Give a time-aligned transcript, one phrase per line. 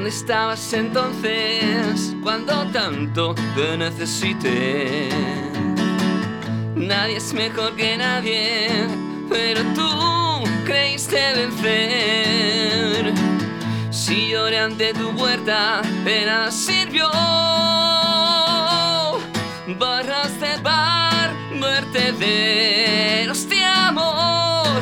[0.00, 5.10] ¿Dónde estabas entonces cuando tanto te necesité?
[6.74, 8.86] Nadie es mejor que nadie,
[9.28, 13.12] pero tú creíste vencer.
[13.90, 17.10] Si lloré ante tu puerta, de nada sirvió.
[19.78, 24.80] Barras de bar, vertederos de amor.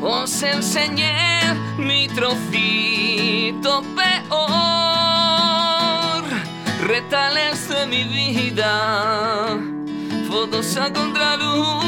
[0.00, 2.06] Os enseñé mi
[3.60, 4.36] trocito peor.
[6.86, 9.58] Retales de mi vida,
[10.28, 11.84] fotos a contraluz.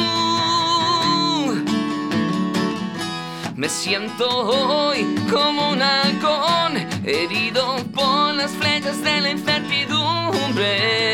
[3.55, 11.09] Me siento hoy como un halcón, herido por las flechas de la incertidumbre.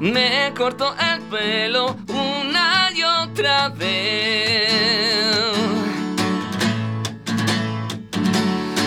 [0.00, 2.49] Me corto el pelo una y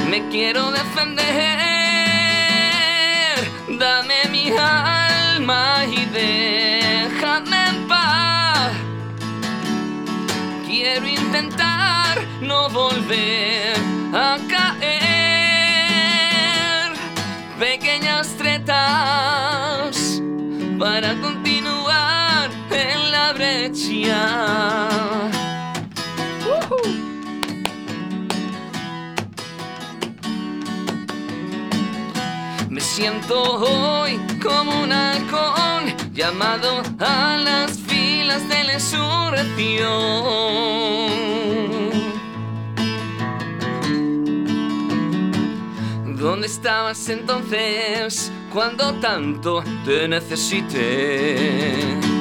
[0.10, 1.24] Me quiero defender,
[3.80, 8.74] dame mi alma y déjame en paz.
[10.68, 13.74] Quiero intentar no volver
[14.14, 14.84] a caer.
[17.58, 20.22] Pequeñas tretas
[20.78, 21.43] para brecha.
[32.70, 39.94] Me siento hoy como un halcón llamado a las filas de la insurrección.
[46.18, 52.13] ¿Dónde estabas entonces cuando tanto te necesité?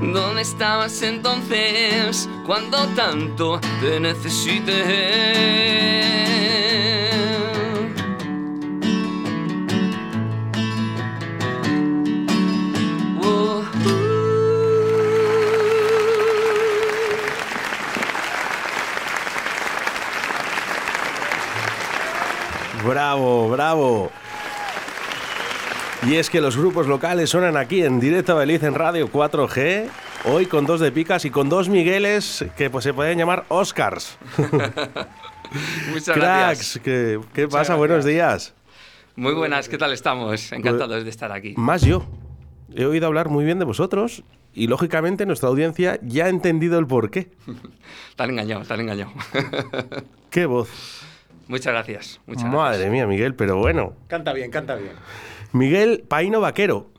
[0.00, 5.16] ¿Dónde estabas entonces cuando tanto te necesité?
[22.86, 24.12] Bravo, bravo.
[26.08, 29.88] Y es que los grupos locales suenan aquí en directo a Beliz en Radio 4G.
[30.26, 34.16] Hoy con dos de picas y con dos Migueles que pues, se pueden llamar Oscars.
[35.90, 36.80] Muchas Cracks, gracias.
[36.84, 37.74] ¿qué, qué pasa?
[37.74, 38.54] Buenos días.
[39.16, 40.52] Muy buenas, ¿qué tal estamos?
[40.52, 41.54] Encantados de estar aquí.
[41.56, 42.06] Más yo.
[42.72, 44.22] He oído hablar muy bien de vosotros
[44.54, 47.30] y lógicamente nuestra audiencia ya ha entendido el porqué.
[48.16, 49.12] Te han engañado, te han engañado.
[50.30, 50.68] ¡Qué voz!
[51.48, 52.20] Muchas gracias.
[52.26, 52.92] Muchas Madre gracias.
[52.92, 53.94] mía, Miguel, pero bueno.
[54.08, 54.92] Canta bien, canta bien.
[55.52, 56.90] Miguel Paino Vaquero,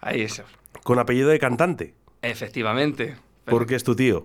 [0.00, 0.44] Ahí eso.
[0.82, 3.16] con apellido de cantante, Efectivamente.
[3.46, 4.24] porque es tu tío.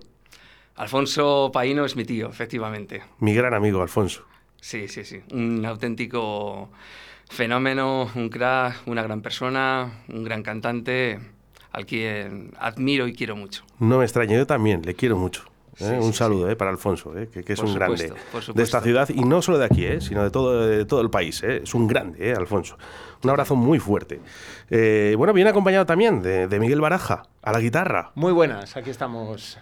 [0.76, 3.02] Alfonso Paino es mi tío, efectivamente.
[3.18, 4.24] Mi gran amigo, Alfonso.
[4.60, 5.20] Sí, sí, sí.
[5.32, 6.70] Un auténtico
[7.28, 11.18] fenómeno, un crack, una gran persona, un gran cantante
[11.72, 13.64] al quien admiro y quiero mucho.
[13.78, 15.44] No me extraña, yo también, le quiero mucho.
[15.80, 15.84] ¿Eh?
[16.00, 16.56] Sí, un sí, saludo ¿eh?
[16.56, 17.28] para Alfonso, ¿eh?
[17.32, 19.84] que, que es Por un supuesto, grande de esta ciudad y no solo de aquí,
[19.84, 20.00] ¿eh?
[20.00, 21.42] sino de todo, de todo el país.
[21.42, 21.60] ¿eh?
[21.62, 22.34] Es un grande, ¿eh?
[22.34, 22.76] Alfonso.
[23.22, 24.20] Un abrazo muy fuerte.
[24.70, 28.12] Eh, bueno, viene acompañado también de, de Miguel Baraja, a la guitarra.
[28.14, 29.58] Muy buenas, aquí estamos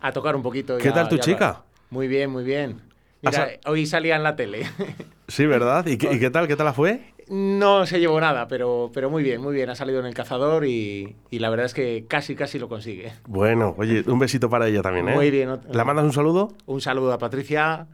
[0.00, 0.78] a tocar un poquito.
[0.78, 1.62] ¿Qué tal tu chica?
[1.90, 2.80] Muy bien, muy bien.
[3.24, 4.66] ¿Has Mira, hoy salía en la tele.
[5.28, 5.84] Sí, ¿verdad?
[5.86, 6.46] ¿Y, qué, y qué tal?
[6.46, 7.12] ¿Qué tal la fue?
[7.28, 9.68] No se llevó nada, pero, pero muy bien, muy bien.
[9.70, 13.12] Ha salido en el cazador y, y la verdad es que casi, casi lo consigue.
[13.26, 15.14] Bueno, oye, un besito para ella también, ¿eh?
[15.14, 15.58] Muy bien.
[15.72, 16.52] ¿La mandas un saludo?
[16.66, 17.86] Un saludo a Patricia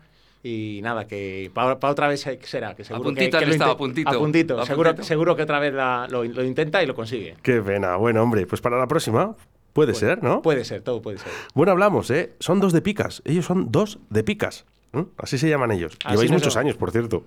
[0.43, 2.75] y nada, que para otra vez será.
[2.75, 4.11] Que seguro puntito que, a puntito.
[4.11, 4.61] A puntito.
[4.61, 5.07] A seguro, puntito.
[5.07, 7.37] seguro que otra vez la- lo, lo intenta y lo consigue.
[7.43, 7.97] Qué pena.
[7.97, 9.35] Bueno, hombre, pues para la próxima
[9.73, 10.43] puede ser, ¿no?
[10.43, 11.33] Puede ser, todo puede ser.
[11.55, 12.35] Bueno, hablamos, ¿eh?
[12.41, 13.23] Son dos de picas.
[13.25, 14.67] Ellos son dos de picas.
[14.93, 15.05] ¿eh?
[15.17, 15.97] Así se llaman ellos.
[16.05, 17.25] Así Lleváis muchos años, por cierto.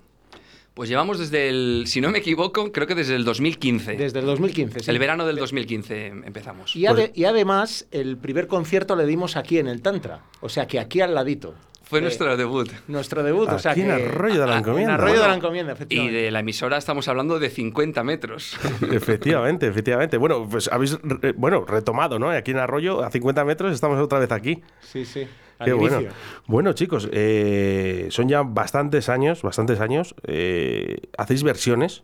[0.76, 3.96] Pues llevamos desde el, si no me equivoco, creo que desde el 2015.
[3.96, 4.80] Desde el 2015.
[4.80, 4.90] sí.
[4.90, 6.76] El verano del 2015 empezamos.
[6.76, 10.20] Y, ade- Pues- y además, el primer concierto le dimos aquí en el Tantra.
[10.42, 11.54] O sea que aquí al ladito.
[11.82, 12.68] Fue Eh, nuestro debut.
[12.88, 13.48] Nuestro debut.
[13.48, 14.94] o sea Aquí en Arroyo de la Encomienda.
[14.96, 15.34] En Arroyo de la.
[15.36, 16.16] Encomienda, Y efectivamente.
[16.18, 18.58] de la emisora estamos hablando de 50 metros.
[18.92, 20.18] efectivamente, efectivamente.
[20.18, 22.28] Bueno, pues habéis re- bueno, retomado, ¿no?
[22.28, 24.62] Aquí en Arroyo, a 50 metros, estamos otra vez aquí.
[24.82, 25.26] Sí, sí.
[25.64, 26.00] Qué bueno.
[26.00, 26.16] inicio.
[26.46, 30.14] Bueno, chicos, eh, son ya bastantes años, bastantes años.
[30.24, 32.02] eh, ¿Hacéis versiones?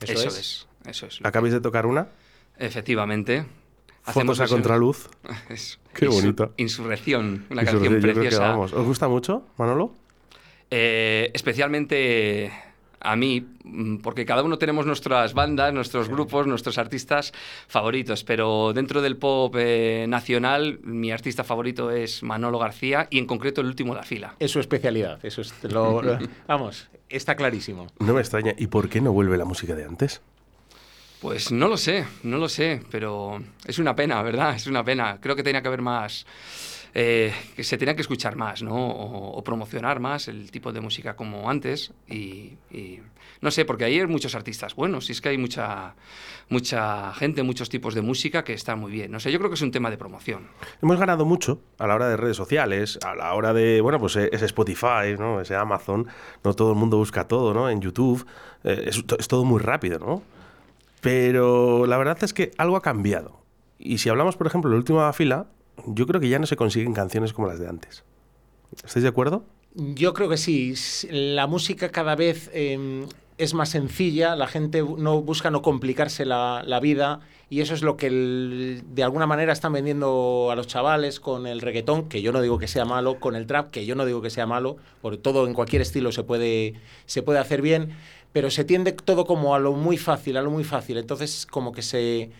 [0.00, 0.38] Eso, Eso, es.
[0.38, 0.68] es.
[0.86, 1.20] Eso es.
[1.22, 2.08] ¿Acabáis de tocar una?
[2.58, 3.46] Efectivamente.
[4.02, 5.08] Fotos a contraluz.
[5.48, 6.52] Es- Qué Insu- bonito.
[6.56, 8.40] Insurrección, una canción que preciosa.
[8.48, 8.72] vamos.
[8.72, 9.94] ¿Os gusta mucho, Manolo?
[10.70, 12.52] Eh, especialmente
[13.04, 17.32] a mí, mm, porque cada uno tenemos nuestras bandas, nuestros grupos, nuestros artistas
[17.68, 23.26] favoritos, pero dentro del pop eh, nacional, mi artista favorito es Manolo García y en
[23.26, 24.34] concreto el último de la fila.
[24.38, 26.18] Es su especialidad, eso es lo, lo-
[26.48, 27.86] vamos, está clarísimo.
[28.00, 28.54] No me extraña.
[28.58, 30.20] ¿Y por qué no vuelve la música de antes?
[31.20, 34.54] Pues no lo sé, no lo sé, pero es una pena, ¿verdad?
[34.56, 35.18] Es una pena.
[35.22, 36.26] Creo que tenía que haber más,
[36.96, 38.74] eh, que se tenía que escuchar más, ¿no?
[38.74, 41.92] O, promocionar más el tipo de música como antes.
[42.08, 42.52] Y,
[43.40, 45.96] no sé, porque hay muchos artistas buenos, y es que hay mucha,
[46.48, 49.10] mucha gente, muchos tipos de música que están muy bien.
[49.10, 50.48] No sé, yo creo que es un tema de promoción.
[50.80, 54.14] Hemos ganado mucho a la hora de redes sociales, a la hora de, bueno, pues
[54.14, 55.40] eh, ese Spotify, ¿no?
[55.40, 56.06] Ese Amazon,
[56.44, 57.68] no todo el mundo busca todo, ¿no?
[57.68, 58.24] En YouTube,
[58.62, 60.22] eh, es todo muy rápido, ¿no?
[61.00, 63.42] Pero la verdad es que algo ha cambiado.
[63.78, 65.48] Y si hablamos, por ejemplo, de la última fila,
[65.86, 68.04] yo creo que ya no se consiguen canciones como las de antes.
[68.84, 69.44] ¿Estáis de acuerdo?
[69.74, 70.74] Yo creo que sí.
[71.10, 73.06] La música cada vez eh,
[73.38, 77.96] es más sencilla, la gente no busca no complicarse la, vida y eso es lo
[77.96, 82.40] que de alguna manera están vendiendo a los chavales con el reggaetón, que yo no
[82.40, 85.18] digo que sea malo, con el trap, que yo no digo que sea malo, porque
[85.18, 86.74] todo en cualquier estilo se puede,
[87.06, 87.96] se puede hacer bien,
[88.32, 90.98] pero se tiende todo como a lo muy fácil, a lo muy fácil.
[90.98, 92.30] Entonces como que se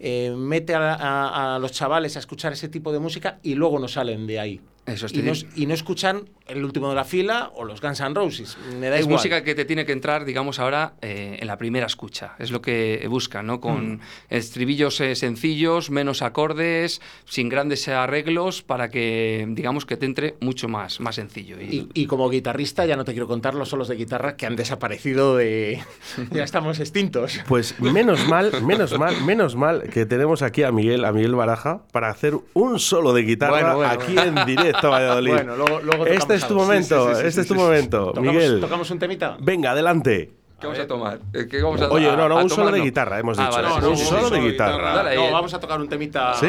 [0.00, 3.78] eh, mete a, a- a los chavales a escuchar ese tipo de música y luego
[3.78, 4.60] no salen de ahí.
[4.88, 8.14] Eso Y no, y no escuchan el último de la fila o los Guns N'
[8.14, 8.56] Roses.
[8.80, 9.16] Me da es igual.
[9.16, 12.34] música que te tiene que entrar, digamos, ahora eh, en la primera escucha.
[12.38, 13.60] Es lo que buscan, ¿no?
[13.60, 14.00] Con
[14.30, 20.68] estribillos eh, sencillos, menos acordes, sin grandes arreglos, para que, digamos, que te entre mucho
[20.68, 21.60] más, más sencillo.
[21.60, 24.56] Y, y como guitarrista, ya no te quiero contar los solos de guitarra que han
[24.56, 25.80] desaparecido de.
[26.30, 27.40] ya estamos extintos.
[27.46, 31.82] Pues menos mal, menos mal, menos mal que tenemos aquí a Miguel, a Miguel Baraja,
[31.92, 34.40] para hacer un solo de guitarra Bueno, bueno, aquí bueno.
[34.40, 35.32] en directo a Valladolid.
[35.32, 36.60] Bueno, luego, luego este es tu algo.
[36.62, 37.64] momento, Sí, sí, sí, este sí, es tu sí, sí.
[37.66, 38.06] momento.
[38.12, 39.36] ¿Tocamos, Miguel, ¿Tocamos un temita?
[39.40, 40.32] venga, adelante.
[40.60, 41.18] ¿Qué vamos a tomar?
[41.34, 43.46] Eh, ¿Qué vamos a, Oye, no, no, a- a un solo de guitarra, hemos Ah,
[43.46, 43.62] dicho.
[43.62, 44.94] vale, No, sí, un sí, solo sí, de guitarra.
[44.96, 46.34] Dale no, vamos a tocar un temita.
[46.34, 46.48] Sí.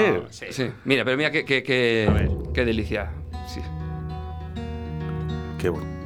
[0.50, 3.12] Sí, mira, pero mira qué, qué, qué, qué delicia.
[3.48, 3.62] Sí.
[5.60, 5.99] Qué bueno.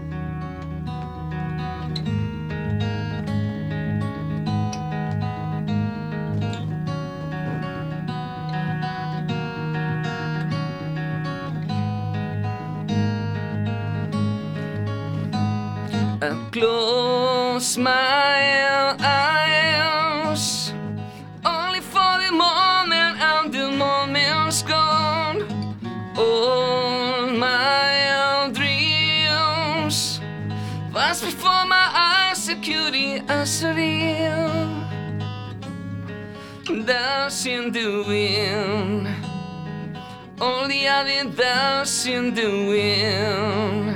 [16.64, 20.72] Close my eyes
[21.44, 25.40] only for the moment, and the moment's gone.
[26.16, 30.22] All my dreams
[30.94, 34.54] pass before my eyes, security as real.
[36.86, 39.08] Dust in the wind,
[40.72, 43.93] the other dust in the wind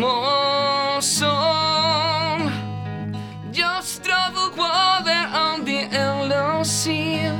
[0.00, 2.50] more song.
[3.52, 7.30] Just travel water on the endless sea.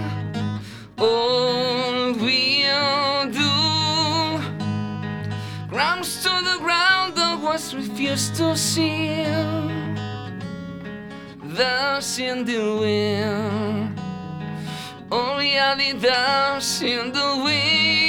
[0.96, 3.50] All we'll do
[5.68, 9.24] grounds to the ground that was refused to see.
[11.56, 14.00] Dust in the wind.
[15.10, 18.07] Only the dust in the wind.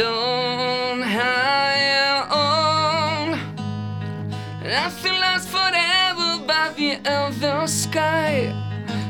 [0.00, 3.38] Don't hide on.
[4.64, 8.50] Nothing lasts forever by the other sky.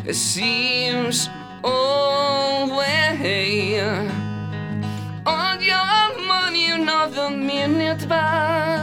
[0.05, 1.29] It seems
[1.63, 2.81] always
[5.25, 8.83] on your money another minute by.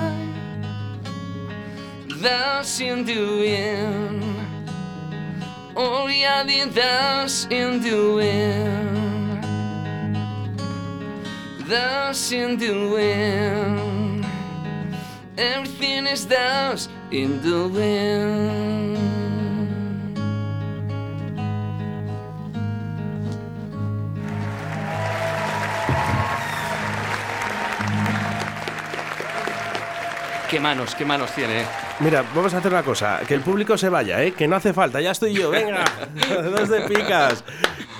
[2.21, 4.23] That's in the wind.
[5.75, 8.86] Oh yeah, the that's in the wind.
[11.67, 14.25] That's in the wind.
[15.37, 18.97] Everything is dust in the wind.
[30.49, 31.61] Qué manos, qué manos tiene.
[31.61, 31.65] eh.
[31.99, 34.31] Mira, vamos a hacer una cosa, que el público se vaya, ¿eh?
[34.31, 35.83] que no hace falta, ya estoy yo, venga,
[36.55, 37.43] dos de picas.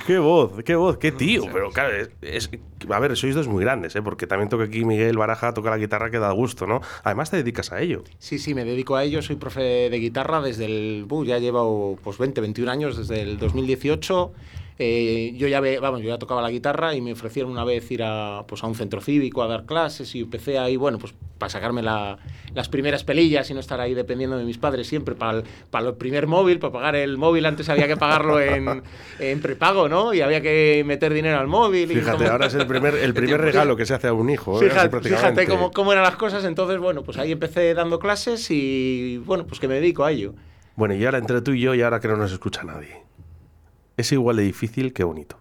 [0.06, 2.50] Qué voz, qué voz, qué tío, pero claro, es, es-
[2.90, 4.02] a ver, sois dos muy grandes, ¿eh?
[4.02, 6.82] porque también toca aquí Miguel Baraja, toca la guitarra que da gusto, ¿no?
[7.04, 8.04] Además te dedicas a ello.
[8.20, 9.22] Sí, sí, me dedico a ello.
[9.22, 11.06] Soy profe de guitarra desde el.
[11.06, 14.34] buh, ya llevo pues 20, 21 años, desde el 2018.
[14.80, 17.90] Eh, yo ya ve, vamos, yo ya tocaba la guitarra y me ofrecieron una vez
[17.92, 21.14] ir a, pues, a un centro cívico a dar clases y empecé ahí, bueno, pues
[21.38, 22.18] para sacarme la,
[22.54, 25.90] las primeras pelillas y no estar ahí dependiendo de mis padres siempre para el, para
[25.90, 28.84] el primer móvil, para pagar el móvil antes había que pagarlo en,
[29.20, 30.14] en prepago, ¿no?
[30.14, 31.88] Y había que meter dinero al móvil.
[31.88, 34.62] Fíjate, y ahora es el primer, el primer regalo que se hace a un hijo.
[34.62, 34.70] ¿eh?
[34.70, 39.18] Fíjate, fíjate cómo, cómo, eran las cosas, entonces, bueno, pues ahí empecé dando clases y,
[39.26, 40.34] bueno, pues que me dedico a ello.
[40.76, 43.02] Bueno, y ahora entre tú y yo, y ahora que no nos escucha nadie,
[43.98, 45.38] es igual de difícil que bonito.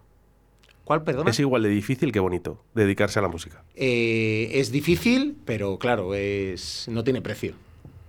[0.83, 1.31] ¿Cuál, perdona?
[1.31, 3.63] Es igual de difícil que bonito dedicarse a la música.
[3.75, 7.55] Eh, es difícil, pero claro, es, no tiene precio.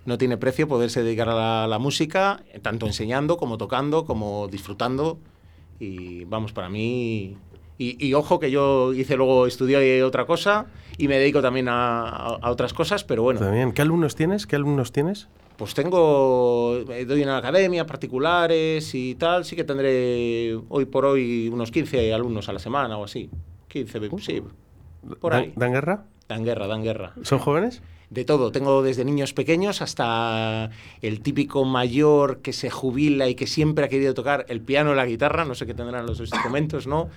[0.05, 5.19] No tiene precio poderse dedicar a la, la, música, tanto enseñando como tocando, como disfrutando.
[5.79, 7.37] Y vamos, para mí...
[7.77, 10.65] Y, y ojo que yo hice luego, estudié otra cosa
[10.97, 13.39] y me dedico también a, a, a otras cosas, pero bueno.
[13.39, 13.71] También.
[13.71, 14.47] ¿Qué alumnos tienes?
[14.47, 15.29] ¿Qué alumnos tienes?
[15.59, 21.69] Pues tengo, doy en academia, particulares y tal, sí que tendré hoy por hoy unos
[21.69, 23.29] 15 alumnos a la semana o así.
[23.67, 24.41] 15, sí,
[25.19, 25.51] por ahí.
[25.57, 26.05] ¿Dan guerra?
[26.29, 27.13] Dan guerra, dan guerra.
[27.23, 27.81] ¿Son jóvenes?
[28.09, 30.69] De todo, tengo desde niños pequeños hasta
[31.01, 34.95] el típico mayor que se jubila y que siempre ha querido tocar el piano o
[34.95, 37.09] la guitarra, no sé qué tendrán los instrumentos, ¿no?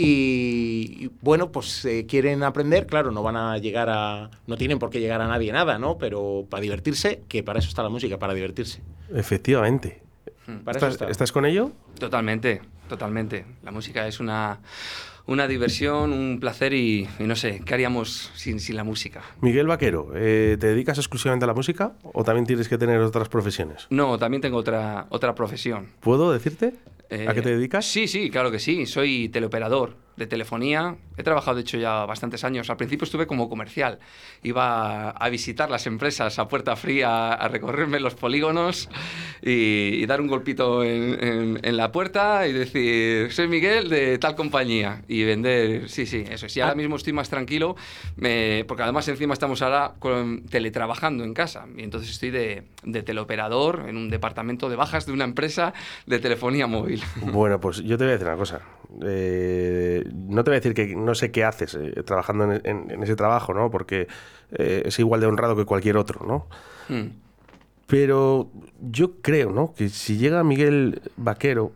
[0.00, 4.30] Y, y, bueno, pues eh, quieren aprender, claro, no van a llegar a.
[4.46, 5.98] No tienen por qué llegar a nadie nada, ¿no?
[5.98, 8.80] Pero para divertirse, que para eso está la música, para divertirse.
[9.12, 10.00] Efectivamente.
[10.64, 11.10] Para ¿Estás, está.
[11.10, 11.72] ¿Estás con ello?
[11.98, 13.44] Totalmente, totalmente.
[13.64, 14.60] La música es una,
[15.26, 19.22] una diversión, un placer y, y, no sé, ¿qué haríamos sin, sin la música?
[19.40, 23.28] Miguel Vaquero, eh, ¿te dedicas exclusivamente a la música o también tienes que tener otras
[23.28, 23.88] profesiones?
[23.90, 25.88] No, también tengo otra, otra profesión.
[26.00, 26.74] ¿Puedo decirte?
[27.10, 27.86] Eh, ¿A qué te dedicas?
[27.86, 28.86] Sí, sí, claro que sí.
[28.86, 30.96] Soy teleoperador de telefonía.
[31.16, 32.68] He trabajado, de hecho, ya bastantes años.
[32.68, 33.98] Al principio estuve como comercial.
[34.42, 38.88] Iba a visitar las empresas a puerta fría, a recorrerme los polígonos
[39.40, 44.18] y, y dar un golpito en, en, en, la puerta y decir, soy Miguel de
[44.18, 45.02] tal compañía.
[45.08, 46.56] Y vender, sí, sí, eso es.
[46.56, 47.76] Y ahora mismo estoy más tranquilo,
[48.16, 51.66] me, porque además encima estamos ahora con, teletrabajando en casa.
[51.76, 55.72] Y entonces estoy de, de teleoperador en un departamento de bajas de una empresa
[56.06, 57.02] de telefonía móvil.
[57.38, 58.60] Bueno, pues yo te voy a decir una cosa.
[59.02, 62.90] Eh, no te voy a decir que no sé qué haces eh, trabajando en, en,
[62.90, 63.70] en, ese trabajo, ¿no?
[63.70, 64.08] Porque
[64.52, 66.46] eh, es igual de honrado que cualquier otro, ¿no?
[66.88, 67.10] Hmm.
[67.86, 69.72] Pero yo creo, ¿no?
[69.74, 71.72] Que si llega Miguel Vaquero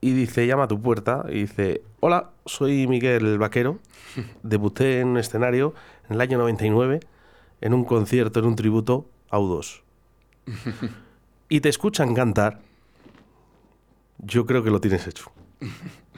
[0.00, 3.78] y dice, llama a tu puerta y dice, hola, soy Miguel Vaquero,
[4.42, 5.74] debuté en un escenario
[6.08, 7.00] en el año 99
[7.60, 9.82] en un concierto, en un tributo a U2.
[11.48, 12.60] y te escuchan cantar,
[14.18, 15.30] yo creo que lo tienes hecho.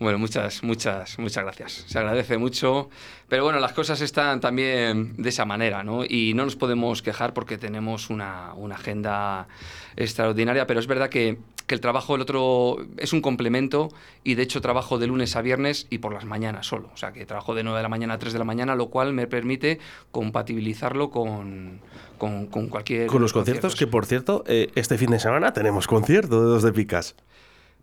[0.00, 1.84] Bueno, muchas, muchas, muchas gracias.
[1.88, 2.88] Se agradece mucho.
[3.28, 6.04] Pero bueno, las cosas están también de esa manera, ¿no?
[6.04, 9.48] Y no nos podemos quejar porque tenemos una, una agenda
[9.96, 13.88] extraordinaria, pero es verdad que, que, el trabajo del otro es un complemento
[14.22, 16.90] y de hecho trabajo de lunes a viernes y por las mañanas solo.
[16.94, 18.90] O sea, que trabajo de 9 de la mañana a 3 de la mañana, lo
[18.90, 19.80] cual me permite
[20.12, 21.80] compatibilizarlo con,
[22.18, 23.08] con, con cualquier...
[23.08, 23.78] Con los conciertos, conciertos.
[23.78, 27.16] que por cierto, eh, este fin de semana tenemos concierto de Dos de Picas.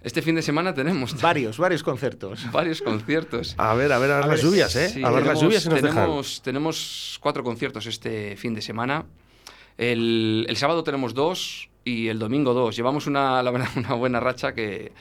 [0.06, 2.52] Este fin de semana tenemos varios, varios conciertos.
[2.52, 3.56] Varios conciertos.
[3.58, 4.90] A ver, a ver, a ver a las lluvias, ¿eh?
[4.90, 6.44] Sí, a ver tenemos, las lluvias si nos tenemos, dejan.
[6.44, 9.06] tenemos cuatro conciertos este fin de semana.
[9.80, 12.76] El, el, sábado tenemos dos y el domingo dos.
[12.76, 14.92] Llevamos una, la verdad, una buena racha que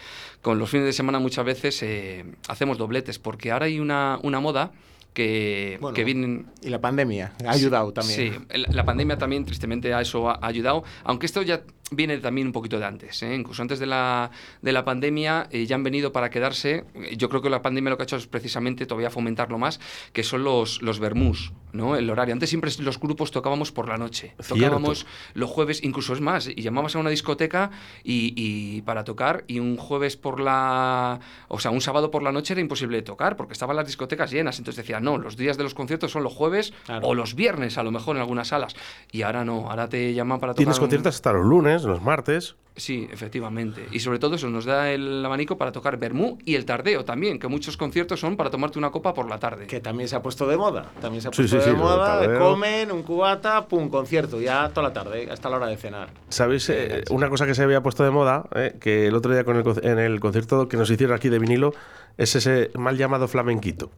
[0.40, 4.40] con los fines de semana muchas veces eh, hacemos dobletes, porque ahora hay una, una
[4.40, 4.72] moda
[5.12, 6.46] que, bueno, que, vienen...
[6.62, 8.46] Y la pandemia ha ayudado también.
[8.48, 11.62] Sí, la pandemia también tristemente a eso ha ayudado, aunque esto ya
[11.96, 13.22] viene también un poquito de antes.
[13.22, 13.34] ¿eh?
[13.34, 14.30] Incluso antes de la,
[14.62, 16.84] de la pandemia eh, ya han venido para quedarse.
[17.16, 19.80] Yo creo que la pandemia lo que ha hecho es precisamente todavía fomentarlo más,
[20.12, 21.96] que son los, los vermús, ¿no?
[21.96, 22.32] el horario.
[22.32, 24.34] Antes siempre los grupos tocábamos por la noche.
[24.40, 24.54] Cierto.
[24.54, 27.70] Tocábamos los jueves, incluso es más, y llamabas a una discoteca
[28.02, 31.20] y, y, para tocar y un jueves por la...
[31.48, 34.58] O sea, un sábado por la noche era imposible tocar porque estaban las discotecas llenas.
[34.58, 37.06] Entonces decían, no, los días de los conciertos son los jueves claro.
[37.06, 38.74] o los viernes, a lo mejor en algunas salas.
[39.10, 40.64] Y ahora no, ahora te llaman para tocar.
[40.64, 41.16] Tienes conciertos un...
[41.16, 42.56] hasta los lunes, los martes.
[42.76, 43.86] Sí, efectivamente.
[43.92, 47.38] Y sobre todo eso nos da el abanico para tocar Bermú y el tardeo también,
[47.38, 49.68] que muchos conciertos son para tomarte una copa por la tarde.
[49.68, 50.90] Que también se ha puesto de moda.
[51.00, 52.38] También se ha puesto sí, sí, de sí, moda.
[52.38, 56.10] Comen un cubata, pum, concierto, ya toda la tarde, hasta la hora de cenar.
[56.28, 56.68] ¿Sabéis?
[56.70, 59.56] Eh, una cosa que se había puesto de moda, eh, que el otro día con
[59.56, 61.74] el, en el concierto que nos hicieron aquí de vinilo,
[62.16, 63.90] es ese mal llamado flamenquito.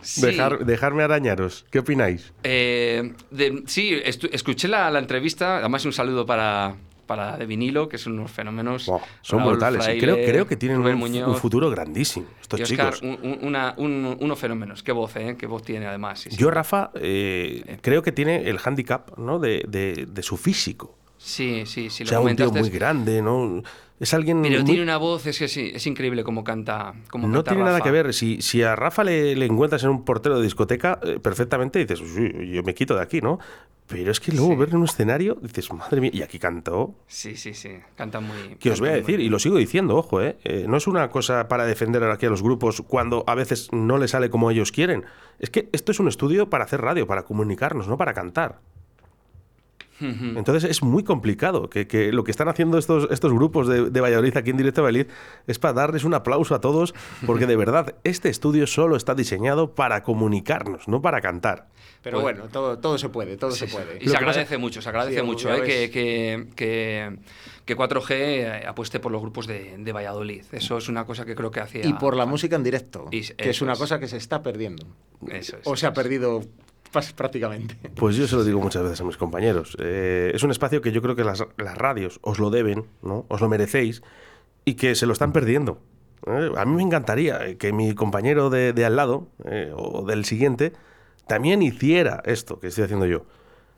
[0.00, 0.22] Sí.
[0.22, 1.66] Dejar, dejarme arañaros.
[1.70, 2.32] ¿Qué opináis?
[2.42, 5.58] Eh, de, sí, escuché la, la, entrevista.
[5.58, 6.76] Además, un saludo para,
[7.08, 8.86] para De Vinilo, que son unos fenómenos.
[8.86, 9.82] Wow, son Raúl brutales.
[9.82, 12.26] Fraile, y creo, creo que tienen un, Muñoz, un, futuro grandísimo.
[12.40, 13.02] Estos y Oscar, chicos.
[13.02, 14.84] Un, una, un, unos fenómenos.
[14.84, 15.36] Qué voz, ¿eh?
[15.36, 16.20] Qué voz tiene, además.
[16.20, 19.40] Sí, Yo, Rafa, eh, creo que tiene el hándicap ¿no?
[19.40, 20.97] de, de, de su físico.
[21.18, 22.04] Sí, sí, sí.
[22.14, 23.62] O un tío muy grande, ¿no?
[24.00, 26.94] Es alguien Pero muy- tiene una voz, es que es increíble como canta.
[27.12, 28.14] No canta tiene nada que ver.
[28.14, 32.00] Si, si a Rafa le, le encuentras en un portero de discoteca, eh, perfectamente dices,
[32.00, 33.40] "Uy, yo me quito de aquí, ¿no?
[33.88, 34.56] Pero es que luego Sí.
[34.56, 36.94] verlo en un escenario, dices, madre mía, y aquí cantó.
[37.08, 37.70] Sí, sí, sí.
[37.96, 38.54] Canta muy.
[38.60, 40.36] Que os voy a muy decir, y lo sigo diciendo, ojo, ¿eh?
[40.44, 43.98] Eh, no es una cosa para defender aquí a los grupos cuando a veces no
[43.98, 45.06] les sale como ellos quieren.
[45.40, 48.60] Es que esto es un estudio para hacer radio, para comunicarnos, no para cantar.
[50.00, 54.00] Entonces es muy complicado que, que lo que están haciendo estos, estos grupos de, de
[54.00, 55.06] Valladolid aquí en Directo Valladolid
[55.46, 56.94] es para darles un aplauso a todos,
[57.26, 61.68] porque de verdad este estudio solo está diseñado para comunicarnos, no para cantar.
[62.02, 63.96] Pero Pues- bueno, todo, todo se puede, todo Sí, se puede.
[64.00, 67.16] Y Lo se pasa- agradece mucho, se agradece Sí, mucho eh, que, que, que,
[67.64, 70.44] que 4G eh, apueste por los grupos de, de Valladolid.
[70.52, 71.84] Eso es una cosa que creo que hacía.
[71.84, 73.78] Y por la música en directo, Y- que es una es.
[73.78, 74.86] cosa que se está perdiendo.
[75.28, 76.42] Eso es, o se ha perdido
[77.14, 77.76] prácticamente.
[77.94, 79.76] Pues yo se lo digo muchas veces a mis compañeros.
[79.80, 83.24] Eh, es un espacio que yo creo que las, radios os lo deben, ¿no?
[83.28, 84.02] Os lo merecéis
[84.64, 85.80] y que se lo están perdiendo.
[86.26, 86.50] ¿eh?
[86.56, 90.72] A mí me encantaría que mi compañero de, de al lado eh, o del siguiente
[91.26, 93.24] también hiciera esto que estoy haciendo yo.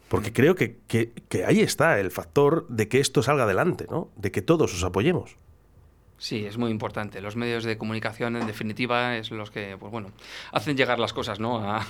[0.08, 4.08] Porque creo que, que- que ahí está el factor de que esto salga adelante, ¿no?
[4.16, 5.36] De que todos os apoyemos.
[6.22, 7.22] Sí, es muy importante.
[7.22, 10.12] Los medios de comunicación, en definitiva, es los que, pues bueno,
[10.52, 11.58] hacen llegar las cosas, ¿no?
[11.60, 11.84] A,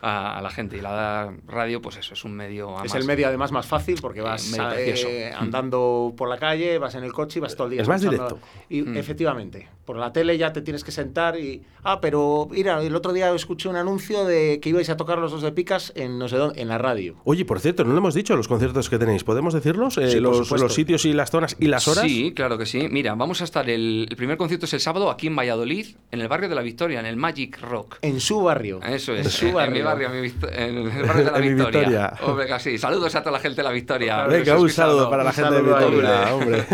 [0.00, 0.78] a- a la gente.
[0.78, 2.70] Y la radio, pues eso, es un medio.
[2.70, 5.08] Es además- el medio además más fácil porque Eh, vas eh, precioso.
[5.38, 7.82] andando por la calle, vas en el coche y vas todo el día.
[7.82, 8.38] Es más directo.
[8.70, 8.96] Y Mm.
[8.96, 11.62] efectivamente, por la tele ya te tienes que sentar y...
[11.84, 15.30] Ah, pero mira, el otro día escuché un anuncio de que ibais a tocar los
[15.30, 17.16] dos de picas en no sé dónde, en la radio.
[17.24, 19.24] Oye, por cierto, no lo hemos dicho los conciertos que tenéis.
[19.24, 19.98] ¿Podemos decirlos?
[19.98, 22.04] Eh, Sí, los, los sitios y las zonas y las horas.
[22.04, 22.88] Sí, claro que sí.
[22.90, 26.20] Mira, vamos a estar el, el primer concierto es el sábado aquí en Valladolid, en
[26.20, 27.98] el barrio de la Victoria, en el Magic Rock.
[28.02, 28.80] En su barrio.
[28.82, 29.84] Eso En es, su en, en mi barrio.
[29.84, 31.80] barrio, en, mi vict- en el barrio de la Victoria.
[31.80, 32.12] Victoria.
[32.22, 32.78] Hombre, casi.
[32.78, 34.24] Saludos a toda la gente de la Victoria.
[34.26, 36.64] Venga, un saludo para la Un gente de Vitoria, hombre.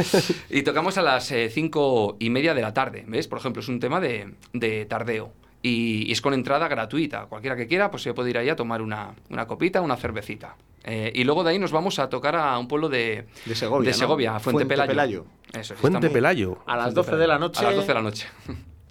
[0.50, 3.28] Y tocamos a las eh, cinco y media de la tarde, ¿ves?
[3.28, 5.32] Por ejemplo, es un tema de, de tardeo.
[5.62, 7.26] Y, y es con entrada gratuita.
[7.26, 10.56] Cualquiera que quiera, pues se puede ir ahí a tomar una, una copita, una cervecita.
[10.84, 13.86] Eh, y luego de ahí nos vamos a tocar a un pueblo de, De Segovia,
[13.90, 13.98] de ¿no?
[13.98, 14.88] Segovia, a Fuente, Fuente Pelayo.
[14.90, 15.26] Pelayo.
[15.58, 16.58] Eso es, Fuente Pelayo.
[16.66, 17.60] A las Fuente 12 de la noche.
[17.60, 18.26] A las 12 de la noche.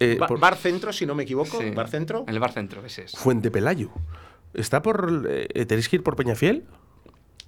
[0.00, 1.60] Eh, Ba- por- Bar Centro, si no me equivoco.
[1.60, 1.70] Sí.
[1.70, 2.24] Bar Centro.
[2.26, 3.12] En el bar centro, ese es.
[3.12, 3.90] Fuente Pelayo.
[4.54, 5.24] ¿Está por.
[5.30, 6.64] eh, ¿Tenéis que ir por Peñafiel?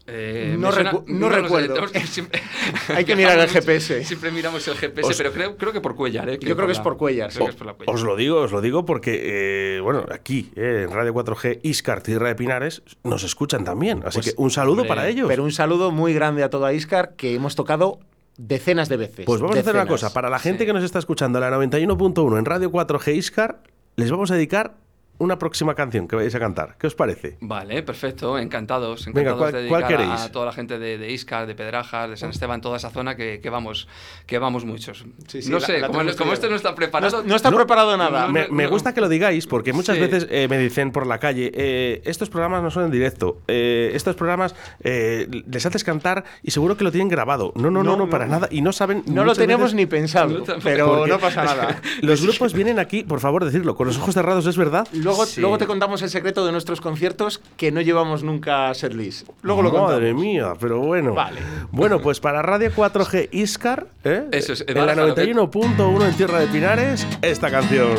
[0.08, 1.88] Eh, No me suena- recu- no recuerdo.
[2.06, 2.40] siempre-
[2.94, 4.04] Hay que mirar el GPS.
[4.04, 6.28] Siempre miramos el GPS, Os- pero creo, creo que por Cuellar.
[6.28, 6.38] ¿eh?
[6.40, 7.54] Yo creo que es por Cuéllar, creo que sí.
[7.54, 7.94] es por la Cuéllar.
[7.94, 12.02] Os lo digo, os lo digo porque, eh, bueno, aquí, eh, en Radio 4G, Iscar,
[12.02, 14.02] Tierra de Pinares, nos escuchan también.
[14.04, 15.26] Así Pues, que un saludo hombre, para ellos.
[15.28, 17.98] Pero un saludo muy grande a toda Iscar que hemos tocado
[18.36, 19.26] decenas de veces.
[19.26, 20.12] Pues vamos a hacer una cosa.
[20.12, 20.66] Para la gente Sí.
[20.66, 23.60] que nos está escuchando, la 91.1 en Radio 4G Iscar,
[23.96, 24.74] les vamos a dedicar
[25.18, 26.76] una próxima canción que vais a cantar.
[26.78, 27.38] ¿Qué os parece?
[27.40, 29.06] Vale, perfecto, encantados.
[29.06, 30.20] Venga, encantados ¿cuál- de dedicar queréis?
[30.20, 33.16] a toda la gente de, de Iscar, de Pedrajas, de San Esteban, toda esa zona
[33.16, 33.88] que, que vamos
[34.26, 35.04] que vamos muchos.
[35.28, 37.22] Sí, sí, no la- sé, la como, esto no está preparado.
[37.22, 38.28] No, no está No, preparado nada.
[38.28, 38.70] Me, me no.
[38.70, 40.02] gusta que lo digáis porque muchas Sí.
[40.02, 43.90] veces eh, me dicen por la calle, eh, estos programas no son en directo, eh,
[43.94, 47.52] estos programas eh, les haces cantar y seguro que lo tienen grabado.
[47.56, 48.10] No, no, no, no, No, no.
[48.10, 48.48] para nada.
[48.50, 49.02] Y no saben...
[49.06, 51.80] No lo tenemos veces- ni pensado, pero no pasa nada.
[52.02, 54.86] Los grupos vienen aquí, por favor, decirlo, con los ojos cerrados, ¿es verdad?
[55.06, 55.40] Luego, Sí.
[55.40, 59.28] luego te contamos el secreto de nuestros conciertos que no llevamos nunca a setlist.
[59.42, 59.92] Luego lo contamos.
[59.92, 61.14] Madre mía, pero bueno.
[61.14, 61.40] Vale.
[61.70, 64.24] Bueno, pues para Radio 4G Iscar, ¿eh?
[64.32, 67.94] Eso es, en la barájalo, que- 91.1 en Tierra de Pinares, esta canción.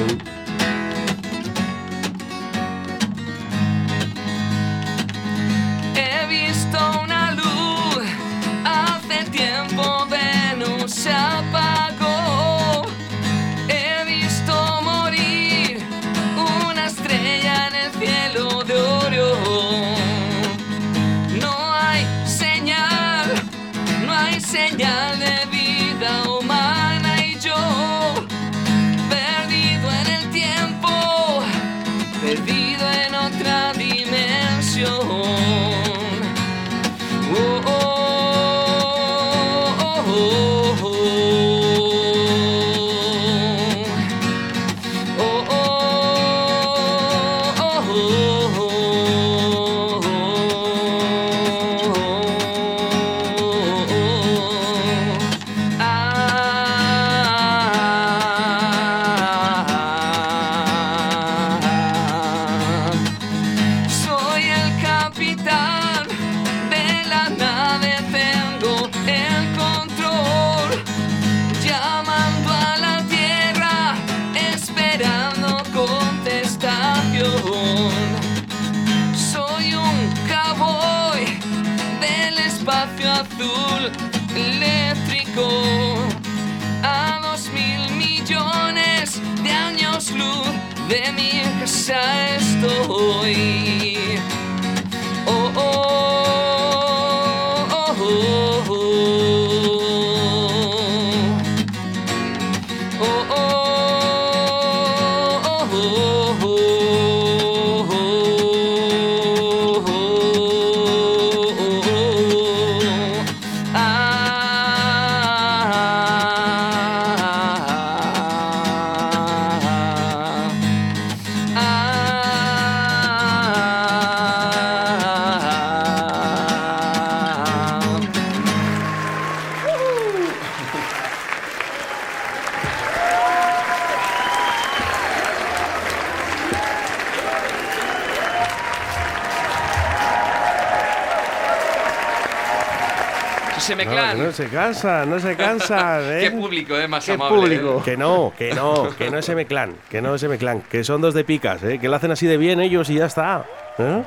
[143.59, 144.33] Se me No, clan.
[144.33, 146.19] se cansan, no se cansan, ¿eh?
[146.21, 147.37] Qué público, eh, más Qué amable.
[147.37, 147.77] público.
[147.79, 147.81] eh.
[147.83, 151.13] Que no, que no, que no es M-Clan, que no es M-Clan, que son dos
[151.13, 151.79] de picas, ¿eh?
[151.79, 153.45] que lo hacen así de bien ellos y ya está.
[153.79, 154.03] ¿eh?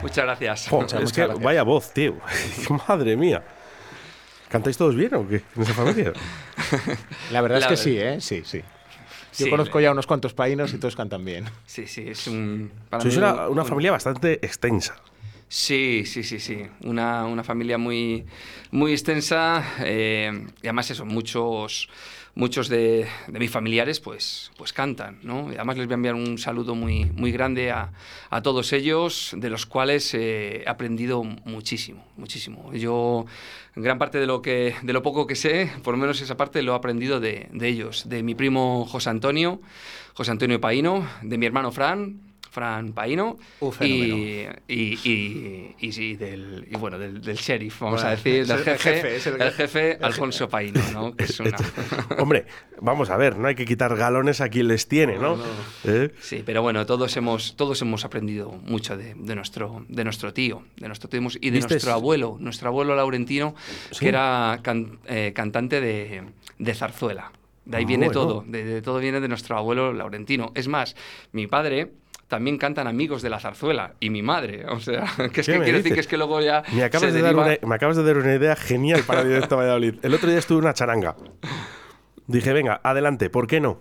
[0.00, 0.68] Muchas gracias.
[0.68, 1.44] Jo, Muchas, es muchas que gracias.
[1.44, 2.16] vaya voz, tío.
[2.88, 3.42] Madre mía.
[4.48, 5.42] ¿Cantáis todos bien o qué?
[5.56, 6.12] ¿En esa familia?
[7.32, 8.20] La verdad La es que verdad.
[8.20, 8.42] sí, ¿eh?
[8.42, 8.58] Sí, sí.
[9.38, 11.44] Yo Sí, conozco ya unos cuantos paínos y todos cantan bien.
[11.66, 12.70] Sí, sí, es un.
[12.88, 14.96] para Sois mí una, una un- familia bastante extensa.
[15.48, 16.62] Sí, sí, sí, sí.
[16.82, 18.24] Una, una familia muy,
[18.72, 19.64] muy extensa.
[19.80, 21.88] eh, y además, eso, muchos,
[22.34, 25.52] muchos de, de mis familiares pues, pues cantan, ¿no?
[25.52, 27.92] Y además les voy a enviar un saludo muy, muy grande a,
[28.28, 32.72] a todos ellos, de los cuales eh, he aprendido muchísimo, muchísimo.
[32.74, 33.24] Yo,
[33.76, 36.60] gran parte de lo, que, de lo poco que sé, por lo menos esa parte
[36.62, 38.08] lo he aprendido de, de ellos.
[38.08, 39.60] De mi primo José Antonio,
[40.14, 42.20] José Antonio Paino, de mi hermano Fran,
[42.56, 48.00] Fran Paino, Un y, y, y, y sí, del, y bueno, del, del sheriff, vamos
[48.00, 49.90] Bueno, a decir, del el jefe, jefe, es el el jefe.
[49.92, 51.14] jefe Alfonso Paino, ¿no?
[51.14, 51.54] Que es una...
[52.18, 52.46] Hombre,
[52.80, 55.36] vamos a ver, no hay que quitar galones a quien les tiene, ¿no?
[55.84, 56.10] ¿Eh?
[56.18, 60.62] Sí, pero bueno, todos hemos, todos hemos aprendido mucho de, de nuestro, de nuestro tío,
[60.78, 61.70] de nuestro tío y de ¿Vistes?
[61.72, 63.54] nuestro abuelo, nuestro abuelo Laurentino,
[63.90, 64.00] Sí.
[64.00, 66.22] que era can- eh, cantante de,
[66.58, 67.32] de zarzuela.
[67.66, 68.20] De ahí Ah, viene bueno.
[68.20, 70.52] todo, de, de todo viene de nuestro abuelo Laurentino.
[70.54, 70.94] Es más,
[71.32, 71.90] mi padre
[72.28, 75.60] también cantan amigos de la zarzuela y mi madre, o sea, que es ¿Qué que
[75.62, 77.74] quiero decir que es que luego ya Me acabas, se de dar deriva- una, me
[77.74, 79.94] acabas de dar una idea genial para Directo Valladolid.
[80.02, 81.16] El otro día estuve en una charanga.
[82.26, 83.80] Dije, venga, adelante, ¿por qué no?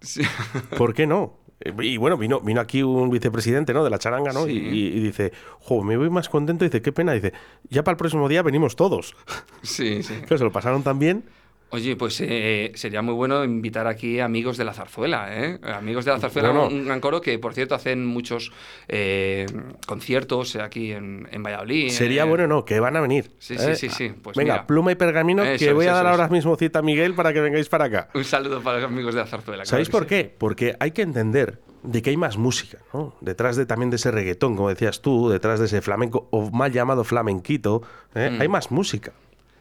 [0.00, 0.22] Sí.
[0.78, 1.38] ¿Por qué no?
[1.80, 3.84] Y bueno, vino, vino aquí un vicepresidente ¿no?
[3.84, 4.46] de la charanga, ¿no?
[4.46, 4.52] Sí.
[4.52, 6.64] Y, y- y dice, jo, me voy más contento.
[6.64, 7.12] Dice, qué pena.
[7.12, 7.32] Dice,
[7.68, 9.14] ya para el próximo día venimos todos.
[9.62, 10.14] Sí, sí.
[10.26, 11.24] Claro, se lo pasaron tan bien.
[11.74, 15.58] Oye, pues eh, sería muy bueno invitar aquí amigos de la zarzuela, ¿eh?
[15.62, 16.68] Amigos de la zarzuela, Bueno.
[16.68, 18.52] un gran coro que, por cierto, hacen muchos
[18.88, 19.46] eh,
[19.86, 21.88] conciertos aquí en, en Valladolid.
[21.88, 22.28] Sería eh.
[22.28, 22.66] bueno, ¿no?
[22.66, 23.30] Que van a venir.
[23.38, 23.74] Sí, ¿eh?
[23.74, 24.12] sí, sí, sí.
[24.22, 24.66] Pues venga, mira.
[24.66, 27.40] pluma y pergamino, Eso que voy a dar ahora mismo cita a Miguel para que
[27.40, 28.08] vengáis para acá.
[28.12, 29.64] Un saludo para los amigos de la zarzuela.
[29.64, 30.08] ¿Sabéis por sí.
[30.10, 30.34] qué?
[30.36, 33.14] Porque hay que entender de que hay más música, ¿no?
[33.22, 36.70] Detrás de también de ese reggaetón, como decías tú, detrás de ese flamenco o mal
[36.70, 37.82] llamado flamenquito,
[38.14, 38.28] ¿eh?
[38.30, 38.42] Mm.
[38.42, 39.12] hay más música.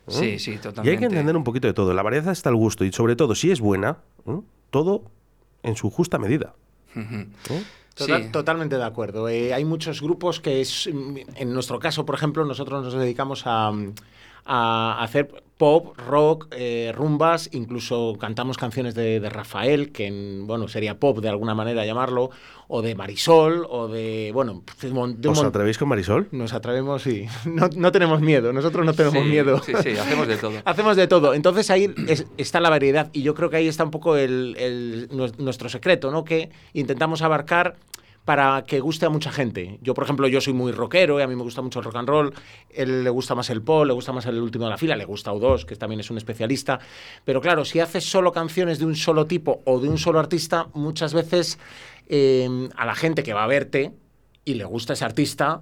[0.07, 0.11] ¿Eh?
[0.11, 0.89] Sí, sí, Y totalmente.
[0.91, 1.93] hay que entender un poquito de todo.
[1.93, 4.39] La variedad está al gusto y sobre todo, si es buena, ¿eh?
[4.69, 5.03] todo
[5.63, 6.53] en su justa medida.
[6.95, 7.27] ¿eh?
[7.95, 8.29] Total- Sí.
[8.31, 9.27] Totalmente de acuerdo.
[9.29, 13.43] Eh, hay muchos grupos que, es, mm, en nuestro caso, por ejemplo, nosotros nos dedicamos
[13.45, 13.93] a, mm,
[14.45, 20.67] a hacer pop, rock, eh, rumbas, incluso cantamos canciones de, de Rafael, que en- bueno,
[20.67, 22.31] sería pop de alguna manera llamarlo,
[22.67, 26.27] o de Marisol, o de, bueno, de un mon- de un ¿Os atrevéis con Marisol?
[26.31, 29.61] nos atrevemos y no, no tenemos miedo, nosotros no tenemos Sí, miedo.
[29.61, 30.53] Sí, sí, hacemos de todo.
[30.65, 31.35] Hacemos de todo.
[31.35, 34.55] Entonces ahí es- está la variedad y yo creo que ahí está un poco el,
[34.57, 36.23] el- nues- nuestro secreto, ¿no?
[36.23, 37.75] Que intentamos abarcar
[38.25, 39.79] para que guste a mucha gente.
[39.81, 41.95] Yo, por ejemplo, yo soy muy rockero y a mí me gusta mucho el rock
[41.95, 42.33] and roll.
[42.69, 45.05] Él le gusta más el pop, le gusta más el último de la fila, le
[45.05, 46.79] gusta U2, que también es un especialista.
[47.25, 50.67] Pero claro, si haces solo canciones de un solo tipo o de un solo artista,
[50.73, 51.57] muchas veces
[52.07, 53.93] eh, a la gente que va a verte
[54.45, 55.61] y le gusta ese artista,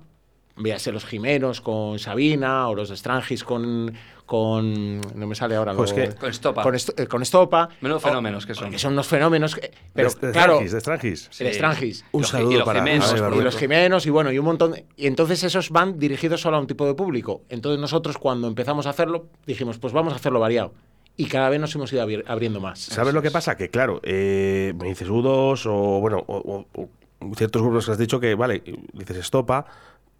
[0.58, 3.94] véase los Jimenos con Sabina o los de Strangis con,
[4.30, 6.62] con no me sale ahora Pues lo- que- Con Estopa.
[6.62, 8.70] con, eh, con Estopa Menudos O- fenómenos que son.
[8.70, 11.28] que son unos fenómenos que- pero de, de claro Strangis, de Strangis.
[11.32, 11.44] Sí.
[11.48, 14.38] el Strangis Un Los- y saludo los para Jimenos, y los Jimenos y bueno y
[14.38, 17.82] un montón de- y entonces esos van dirigidos solo a un tipo de público entonces
[17.82, 20.76] nosotros cuando empezamos a hacerlo dijimos pues vamos a hacerlo variado
[21.18, 23.58] y cada vez nos hemos ido abri- abriendo más ¿Sabes lo que pasa?
[23.58, 26.82] Que claro, eh, me dices U2 o bueno, o, o-
[27.26, 28.62] o ciertos grupos que has dicho que, vale,
[28.94, 29.66] dices estopa,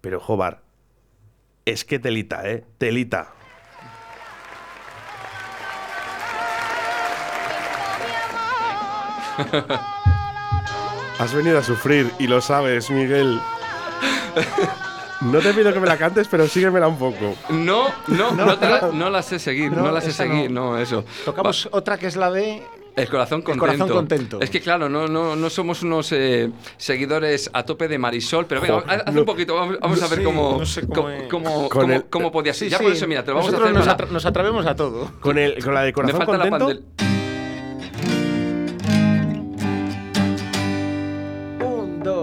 [0.00, 0.62] pero jobar,
[1.64, 2.64] es que telita, ¿eh?
[2.78, 3.34] Telita.
[11.18, 13.38] Has venido a sufrir y lo sabes, Miguel.
[15.20, 17.34] No te pido que me la cantes, pero síguemela un poco.
[17.50, 20.78] No, no, no, te la, no la sé seguir, no, No, la sé seguir, no,
[20.78, 21.04] eso.
[21.26, 22.62] tocamos otra que es la de
[22.96, 23.60] El corazón contento.
[23.66, 24.40] corazón contento.
[24.40, 28.62] Es que claro, no, no, no somos unos eh, seguidores a tope de Marisol, pero
[28.62, 30.86] venga, Jo, haz haz no- un poquito, vamos, vamos a ver Sí, cómo, no sé
[30.88, 32.68] cómo cómo, cómo- el- cómo podía ser.
[32.68, 32.84] Sí, ya sí.
[32.84, 35.10] por eso, mira, te lo vamos a Nosotros hacer nos, atra- nos atrevemos a todo.
[35.20, 36.82] Con, el, con la de Me corazón falta la contento.
[36.96, 37.09] pandel-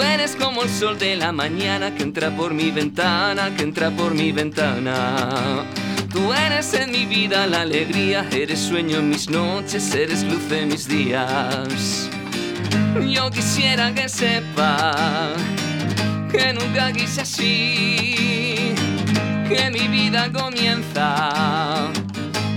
[0.00, 3.90] Tú eres como el sol de la mañana que entra por mi ventana, que entra
[3.90, 5.62] por mi ventana.
[6.10, 10.68] Tú eres en mi vida la alegría, eres sueño en mis noches, eres luz en
[10.68, 12.08] mis días.
[13.10, 15.34] Yo quisiera que sepa
[16.32, 18.72] que nunca quise así,
[19.50, 21.90] que mi vida comienza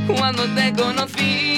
[0.07, 1.52] cuando te conocí.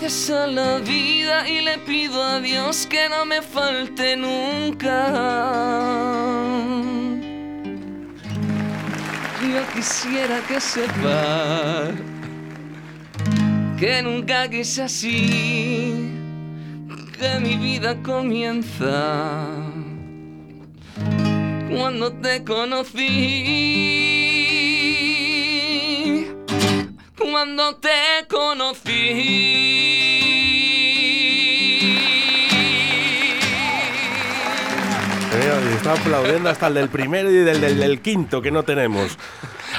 [0.00, 5.10] Gracias a la vida y le pido a Dios que no me falte nunca.
[9.42, 11.90] Yo quisiera que sepa
[13.78, 16.10] que nunca quise así,
[17.18, 19.44] que mi vida comienza
[21.70, 23.06] cuando te conocí,
[27.18, 29.89] cuando te conocí.
[35.80, 39.16] Está aplaudiendo hasta el del primero y del, del, del quinto que no tenemos.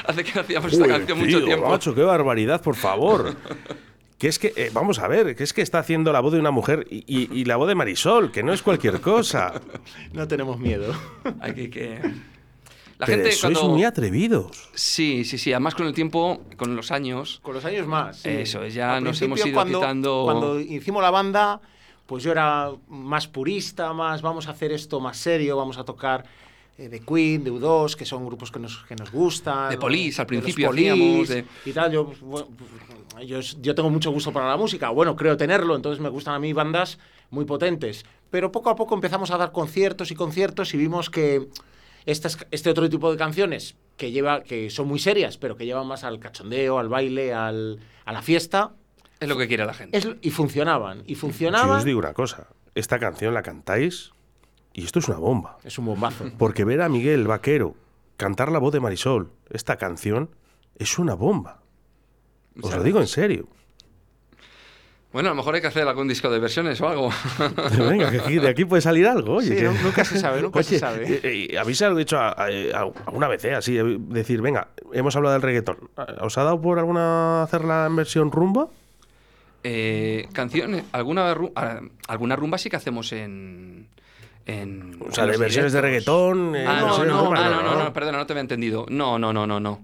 [0.08, 1.70] Hace que no hacíamos esta Uy, canción tío, mucho tiempo.
[1.70, 3.36] macho, qué barbaridad, por favor.
[4.22, 6.40] Que es que, eh, vamos a ver, que es que está haciendo la voz de
[6.40, 9.52] una mujer y, y- y la voz de Marisol, que no es cualquier cosa.
[10.14, 10.94] No tenemos miedo.
[11.42, 12.00] Hay que, que-
[13.00, 13.74] La Pero gente sois cuando...
[13.74, 14.70] muy atrevidos.
[14.76, 15.52] Sí, sí, sí.
[15.54, 18.18] Además con el tiempo, con los años, Con los años más.
[18.18, 18.30] sí.
[18.30, 21.60] Eso es, ya Al nos hemos ido cuando, quitando- Cuando hicimos la banda,
[22.12, 26.26] pues yo era más purista, más vamos a hacer esto más serio, vamos a tocar
[26.78, 29.70] eh, de Queen, de U2, que son grupos que nos, que nos gustan.
[29.70, 29.78] De.
[29.78, 32.48] Police, al principio Police hacíamos, de- Y tal, yo, pues, bueno,
[33.26, 36.40] yo, yo tengo mucho gusto para la música, bueno, creo tenerlo, entonces me gustan a
[36.40, 38.06] mí bandas muy potentes.
[38.30, 41.48] Pero poco a poco empezamos a dar conciertos y conciertos y vimos que
[42.06, 45.88] estas, este otro tipo de canciones que, lleva, que son muy serias, pero que llevan
[45.88, 48.74] más al cachondeo, al baile, al, a la fiesta,
[49.22, 49.98] es lo que quiere la gente.
[49.98, 51.04] es- y funcionaban.
[51.06, 51.78] Y funcionaban.
[51.78, 54.12] os digo una cosa, esta canción la cantáis
[54.74, 55.58] y esto es una bomba.
[55.64, 56.26] Es un bombazo.
[56.38, 57.76] Porque ver a Miguel Vaquero
[58.18, 60.30] cantar la voz de Marisol, esta canción,
[60.78, 61.62] es una bomba.
[62.62, 63.48] Os lo digo en serio.
[65.14, 67.10] Bueno, a lo mejor hay que hacer algún disco de versiones o algo.
[67.78, 69.36] Venga, que aquí- de aquí puede salir algo.
[69.36, 71.16] Oye, Sí, que- nunca se sabe, nunca se sabe.
[71.16, 75.34] eh, eh, ¿Habéis dicho a- a- a- alguna vez, eh, así, decir, venga, hemos hablado
[75.34, 75.90] del reggaetón.
[76.22, 78.70] ¿Os ha dado por alguna hacerla en versión rumba?
[79.64, 83.88] Eh, canciones, alguna, ru- ah, alguna rumba sí que hacemos en.
[84.46, 86.56] en O sea, en de versiones de reggaetón.
[86.56, 88.86] eh, Ah, no, no, rumba, ah, no, no, no, perdona, no te había entendido.
[88.90, 89.82] No, no, no, no, no.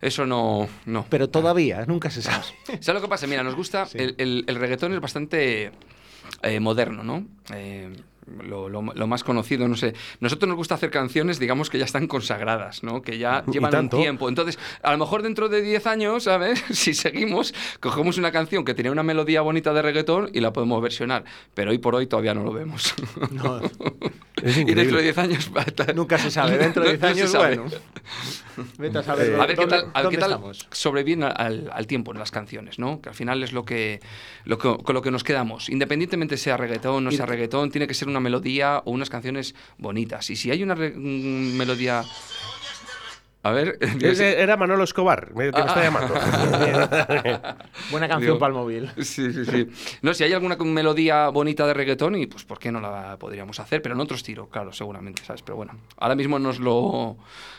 [0.00, 1.06] Eso no, no.
[1.08, 2.44] Pero todavía, nunca se sabe.
[2.80, 3.26] ¿Sabes lo que pasa?
[3.26, 3.86] Mira, nos gusta.
[3.94, 5.72] El, el- el reggaetón es bastante
[6.42, 7.24] eh, moderno, ¿no?
[7.54, 7.90] Eh,
[8.42, 9.94] lo, lo- lo más conocido, no sé.
[10.20, 13.02] Nosotros nos gusta hacer canciones, digamos, que ya están consagradas, ¿no?
[13.02, 14.28] Que ya llevan un tiempo.
[14.28, 16.62] Entonces, a lo mejor dentro de 10 años, ¿sabes?
[16.70, 20.82] Si seguimos, cogemos una canción que tenía una melodía bonita de reggaetón y la podemos
[20.82, 21.24] versionar.
[21.54, 22.94] Pero hoy por hoy todavía no lo vemos.
[23.30, 23.60] No,
[24.42, 25.50] Es y dentro de 10 años...
[25.94, 26.58] nunca se sabe.
[26.58, 27.56] Dentro de 10 No- años, sabe.
[27.56, 27.70] bueno.
[28.78, 29.30] Vete a saber.
[29.30, 32.30] Eh, A ver qué tal, a ver qué tal sobreviven al, al tiempo en las
[32.30, 33.00] canciones, ¿no?
[33.00, 34.00] Que al final es lo que,
[34.44, 35.68] lo que- con lo que nos quedamos.
[35.70, 39.54] Independientemente sea reggaetón o no sea reggaetón, tiene que ser una melodía o unas canciones
[39.78, 40.30] bonitas.
[40.30, 42.04] Y si hay una mm, melodía...
[43.44, 43.78] A ver...
[44.02, 45.82] Era Manolo Escobar, que me está Ah.
[45.82, 46.14] llamando.
[47.90, 48.90] Buena canción Digo- para el móvil.
[49.02, 49.68] Sí, sí, sí.
[50.02, 53.16] No, si hay alguna con melodía bonita de reggaetón, y pues ¿por qué no la
[53.18, 53.82] podríamos hacer?
[53.82, 55.42] Pero en otro estilo, claro, seguramente, ¿sabes?
[55.42, 57.16] Pero bueno, ahora mismo no es lo,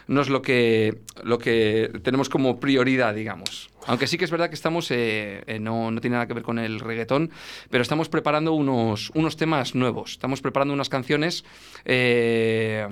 [0.08, 3.70] no es lo que, lo que tenemos como prioridad, digamos.
[3.88, 6.42] Aunque sí que es verdad que estamos, eh, eh, no, no tiene nada que ver
[6.44, 7.30] con el reggaetón,
[7.70, 10.14] pero estamos preparando unos, unos temas nuevos.
[10.14, 11.46] Estamos preparando unas canciones
[11.86, 12.88] eh,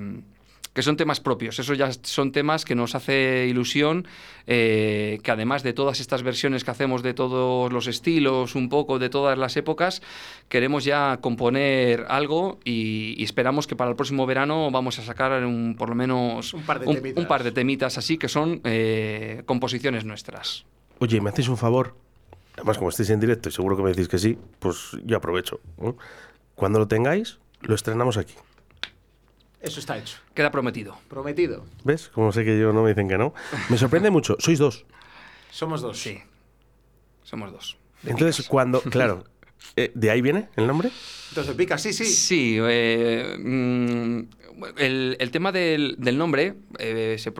[0.74, 1.58] que son temas propios.
[1.58, 4.06] Esos ya son temas que nos hace ilusión,
[4.46, 8.98] eh, que además de todas estas versiones que hacemos de todos los estilos, un poco
[8.98, 10.02] de todas las épocas,
[10.48, 15.76] queremos ya componer algo y, esperamos que para el próximo verano vamos a sacar un,
[15.78, 17.22] por lo menos un par de, temitas.
[17.22, 20.66] Un par de temitas así que son eh, composiciones nuestras.
[20.98, 21.94] Oye, ¿me hacéis un favor?
[22.56, 25.60] Además, como estáis en directo y seguro que me decís que sí, pues yo aprovecho.
[26.54, 28.34] Cuando lo tengáis, lo estrenamos aquí.
[29.64, 30.18] Eso está hecho.
[30.34, 30.98] Queda prometido.
[31.08, 31.64] Prometido.
[31.84, 32.08] ¿Ves?
[32.08, 33.32] Como sé que yo no me dicen que no.
[33.70, 34.36] Me sorprende mucho.
[34.38, 34.84] Sois dos.
[35.50, 35.98] Somos dos.
[35.98, 36.18] Sí.
[37.22, 37.78] Somos dos.
[38.04, 38.80] Entonces, cuando.
[38.82, 39.24] Claro.
[39.76, 40.90] Eh, ¿De ahí viene el nombre?
[41.34, 42.04] Dos de picas, sí, sí.
[42.04, 42.58] Sí.
[42.60, 44.20] Eh, mm,
[44.76, 47.32] el, tema del, nombre, eh, se,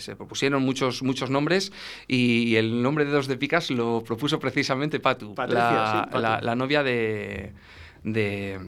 [0.00, 1.72] se, propusieron muchos, muchos nombres
[2.08, 7.52] y, el nombre de Dos de Picas lo propuso precisamente Patu, la, novia de,
[8.02, 8.58] de,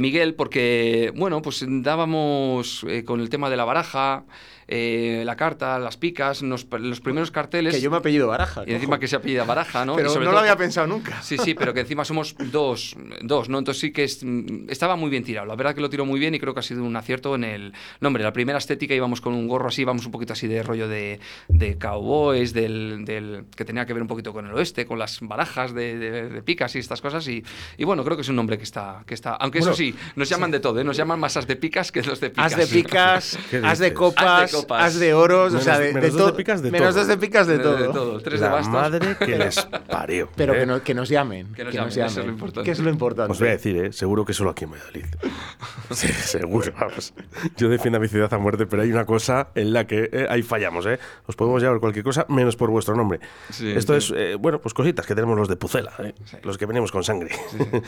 [0.00, 4.24] Miguel, porque, bueno, pues dábamos con el tema de la baraja,
[4.68, 6.64] eh, la carta, las picas, los
[7.00, 7.74] primeros carteles.
[7.74, 8.64] Que yo me apellido Baraja.
[8.66, 9.96] Y encima que se apellida Baraja, ¿no?
[9.96, 11.22] Pero no lo había pensado nunca.
[11.22, 13.58] Sí, sí, pero que encima somos dos, dos, ¿no?
[13.58, 14.04] Entonces sí que
[14.68, 15.46] estaba muy bien tirado.
[15.46, 17.44] La verdad que lo tiró muy bien y creo que ha sido un acierto en
[17.44, 18.22] el nombre.
[18.22, 21.20] La primera estética íbamos con un gorro así, íbamos un poquito así de rollo de,
[21.48, 25.20] de cowboys, del, del, que tenía que ver un poquito con el oeste, con las
[25.20, 27.26] barajas de, picas y estas cosas.
[27.28, 27.44] Y,
[27.76, 29.02] y, bueno, creo que es un nombre que está.
[29.06, 30.84] Que está aunque eso sí, nos llaman de todo, ¿eh?
[30.84, 32.52] Nos llaman más as de picas que los de picas.
[32.52, 34.61] As de picas, as de copas de
[35.14, 36.98] oros, o sea, de, menos dos de picas de menos todo.
[36.98, 37.76] dos de picas de, todo.
[37.76, 38.20] De todo.
[38.20, 38.72] Tres la de bastos.
[38.72, 40.28] madre que les parió.
[40.36, 40.60] Pero ¿eh?
[40.60, 41.52] que, no, que, nos llamen.
[41.54, 42.64] Que nos, llamen, Eso es lo importante.
[42.64, 43.32] Que es lo importante.
[43.32, 43.92] Os voy a decir, ¿eh?
[43.92, 45.04] seguro que solo aquí en Valladolid.
[45.90, 47.14] sí, seguro, vamos.
[47.56, 50.26] Yo defiendo a mi ciudad a muerte, pero hay una cosa en la que eh,
[50.28, 50.98] ahí fallamos, ¿eh?
[51.26, 53.20] Os podemos llevar cualquier cosa, menos por vuestro nombre.
[53.50, 54.12] Sí, Esto sí.
[54.14, 56.14] es, eh, bueno, pues cositas que tenemos los de Pucela, ¿eh?
[56.24, 56.36] Sí.
[56.42, 57.30] los que venimos con sangre.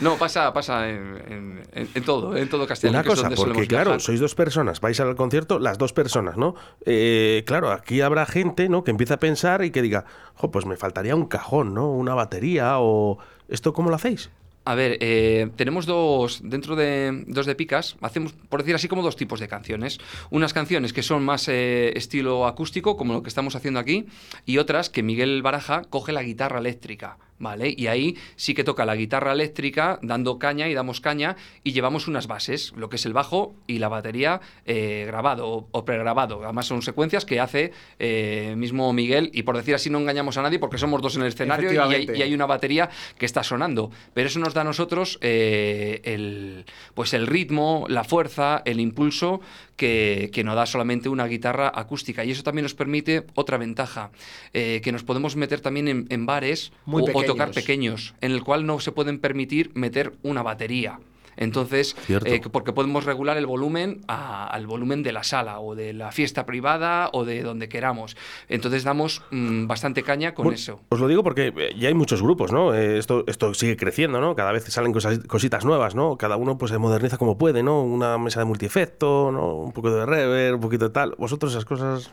[0.00, 2.96] No, pasa, pasa en, en, en, todo, en todo Castellón.
[2.96, 4.00] Una que es cosa, donde porque claro, viajar.
[4.00, 6.53] sois dos personas, vais al concierto las dos personas, ¿no?
[6.86, 8.84] Eh, claro, aquí habrá gente, ¿no?
[8.84, 10.04] Que empieza a pensar y que diga,
[10.52, 11.90] pues me faltaría un cajón, ¿no?
[11.90, 13.18] Una batería o...
[13.48, 14.30] ¿Esto cómo lo hacéis?
[14.66, 19.02] A ver, eh, tenemos dos, dentro de dos de picas, hacemos, por decir así, como
[19.02, 19.98] dos tipos de canciones.
[20.30, 24.06] Unas canciones que son más eh, estilo acústico, como lo que estamos haciendo aquí,
[24.46, 27.72] y otras que Miguel Baraja coge la guitarra eléctrica, ¿vale?
[27.76, 32.08] Y ahí sí que toca la guitarra eléctrica, dando caña y damos caña, y llevamos
[32.08, 36.42] unas bases, lo que es el bajo y la batería eh, grabado o, o pregrabado.
[36.42, 40.42] Además son secuencias que hace eh, mismo Miguel, y por decir así no engañamos a
[40.42, 42.18] nadie porque somos dos en el escenario y hay, Efectivamente.
[42.18, 43.90] y hay una batería que está sonando.
[44.14, 49.40] Pero eso nos da a nosotros eh, el, pues el ritmo, la fuerza, el impulso
[49.76, 52.24] que, que nos da solamente una guitarra acústica.
[52.24, 54.10] Y eso también nos permite otra ventaja,
[54.52, 58.32] eh, que nos podemos meter también en, en bares Muy o, o tocar pequeños, en
[58.32, 60.98] el cual no se pueden permitir meter una batería.
[61.36, 65.92] Entonces, eh, porque podemos regular el volumen a- al volumen de la sala o de
[65.92, 68.16] la fiesta privada o de donde queramos.
[68.48, 70.80] Entonces damos mm, bastante caña con Bueno, eso.
[70.88, 72.74] Os lo digo porque eh, ya hay muchos grupos, ¿no?
[72.74, 74.34] Eh, esto, esto sigue creciendo, ¿no?
[74.34, 76.16] Cada vez salen cosas, cositas nuevas, ¿no?
[76.16, 77.82] Cada uno pues se moderniza como puede, ¿no?
[77.82, 79.54] Una mesa de multiefecto, ¿no?
[79.56, 81.14] Un poco de reverb, un poquito de tal.
[81.18, 82.10] ¿Vosotros esas cosas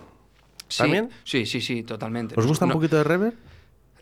[0.78, 1.10] también?
[1.24, 2.36] Sí, sí, sí, totalmente.
[2.38, 3.34] os gusta un poquito de reverb?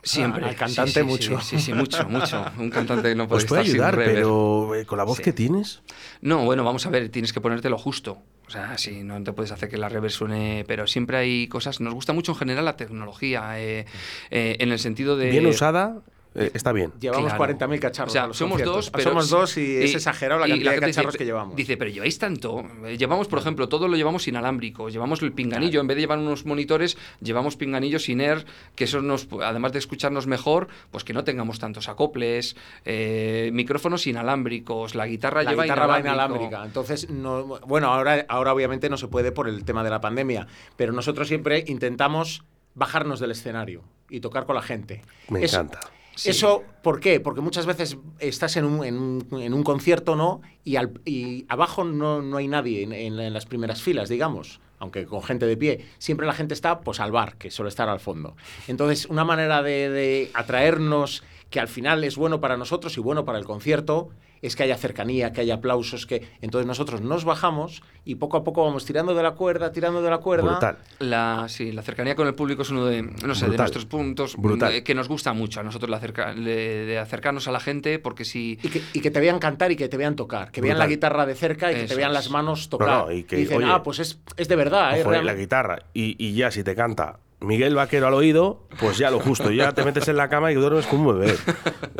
[0.01, 0.45] Siempre.
[0.45, 1.41] Al Sí, cantante sí, sí, mucho.
[1.41, 2.45] Sí, sí, mucho, mucho.
[2.57, 5.23] Un cantante no puede Os puede estar sin ayudar, pero eh, con la voz Sí.
[5.23, 5.81] que tienes.
[6.21, 8.21] No, bueno, vamos a ver, tienes que ponerte lo justo.
[8.47, 11.81] O sea, sí, no te puedes hacer que la reverb suene, pero siempre hay cosas.
[11.81, 13.85] Nos gusta mucho en general la tecnología, eh,
[14.31, 15.29] eh, en el sentido de.
[15.29, 16.01] Bien usada,
[16.35, 16.91] eh, está bien.
[16.99, 17.53] Llevamos Claro.
[17.57, 18.11] 40.000 cacharros.
[18.11, 18.75] O sea, somos conciertos.
[18.75, 21.55] dos, pero Somos dos y, es exagerado la cantidad de dice, cacharros que llevamos.
[21.55, 22.63] Dice, pero lleváis tanto.
[22.85, 24.89] Eh, Llevamos, por ejemplo, todo lo llevamos inalámbrico.
[24.89, 25.81] Llevamos el pinganillo.
[25.81, 29.79] En vez de llevar unos monitores, llevamos pinganillos sin air, que eso nos, además de
[29.79, 35.63] escucharnos mejor, pues que no tengamos tantos acoples, eh, micrófonos inalámbricos, la guitarra la lleva
[35.63, 36.63] guitarra va inalámbrica.
[36.63, 40.47] Entonces, no, bueno, ahora, ahora obviamente no se puede por el tema de la pandemia,
[40.75, 42.43] pero nosotros siempre intentamos
[42.75, 45.01] bajarnos del escenario y tocar con la gente.
[45.29, 45.79] Me Eso- encanta.
[46.25, 47.19] Eso, ¿por qué?
[47.19, 50.41] Porque muchas veces estás en un, en un- en un concierto, ¿no?
[50.63, 54.59] Y, al- y abajo no, no hay nadie en, en- en las primeras filas, digamos,
[54.79, 55.85] aunque con gente de pie.
[55.97, 58.35] Siempre la gente está, pues, al bar, que suele estar al fondo.
[58.67, 63.25] Entonces, una manera de, de atraernos, que al final es bueno para nosotros y bueno
[63.25, 64.09] para el concierto,
[64.41, 68.43] es que haya cercanía, que haya aplausos, que entonces nosotros nos bajamos y poco a
[68.45, 70.51] poco vamos tirando de la cuerda, tirando de la cuerda.
[70.51, 70.77] Brutal.
[70.99, 73.57] La, sí, la cercanía con el público es uno de, no sé, de Brutal.
[73.57, 74.73] nuestros puntos Brutal.
[74.75, 77.99] eh, que nos gusta mucho a nosotros, la cerca- de, de acercarnos a la gente,
[77.99, 78.57] porque si...
[78.63, 80.87] Y que, y que te vean cantar y que te vean tocar, que vean la
[80.87, 82.13] guitarra de cerca y que te vean es.
[82.13, 82.87] las manos tocar.
[82.87, 85.01] No, no, y que, dicen, oye, ah, pues es, es de verdad, ¿eh?
[85.01, 85.79] Ojo, eh, la guitarra.
[85.93, 89.51] Y, y ya si te canta Miguel Vaquero al oído, pues ya lo justo.
[89.51, 91.35] Ya te metes en la cama y duermes como un bebé.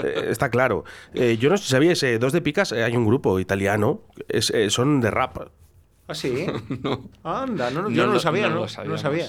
[0.04, 0.84] Eh, está claro.
[1.14, 4.02] Eh, yo no sé si sabíais, eh, Dos de Picas, eh, hay un grupo italiano,
[4.28, 5.38] es, eh, son de rap.
[6.08, 6.46] ¿Ah, sí?
[6.84, 7.10] no.
[7.24, 9.28] Anda, no, yo no, lo sabía, no, lo no sabía.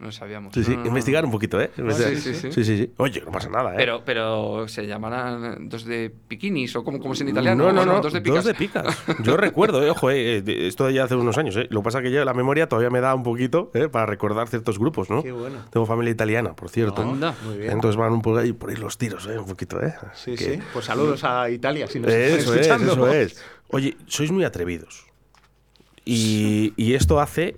[0.00, 0.54] No lo sabíamos.
[0.54, 0.88] Sí, sí, No, no, no.
[0.88, 1.70] investigar un poquito, ¿eh?
[1.76, 2.14] Investigar.
[2.16, 2.52] sí, sí, sí.
[2.52, 2.92] sí, sí, sí.
[2.96, 3.76] Oye, no pasa nada, ¿eh?
[3.76, 7.64] Pero, pero se llamarán dos de bikinis o como, como es en italiano.
[7.64, 8.46] No, no, no, dos de picas.
[8.56, 8.98] picas.
[9.22, 11.66] Yo recuerdo, eh, ojo, eh, eh, esto ya hace unos años, eh.
[11.68, 14.06] Lo que pasa es que yo la memoria todavía me da un poquito, eh, para
[14.06, 15.22] recordar ciertos grupos, ¿no?
[15.22, 15.58] Qué bueno.
[15.70, 17.02] Tengo familia italiana, por cierto.
[17.02, 17.34] Anda.
[17.44, 17.72] Muy bien.
[17.72, 19.94] Entonces van un poco ahí por ahí los tiros, eh, un poquito, ¿eh?
[20.14, 20.60] Sí, Que- sí.
[20.72, 22.92] Pues saludos a Italia, si nos están Eso es, escuchando.
[22.92, 23.44] eso es.
[23.68, 25.04] Oye, sois muy atrevidos.
[26.04, 27.56] Y, y esto hace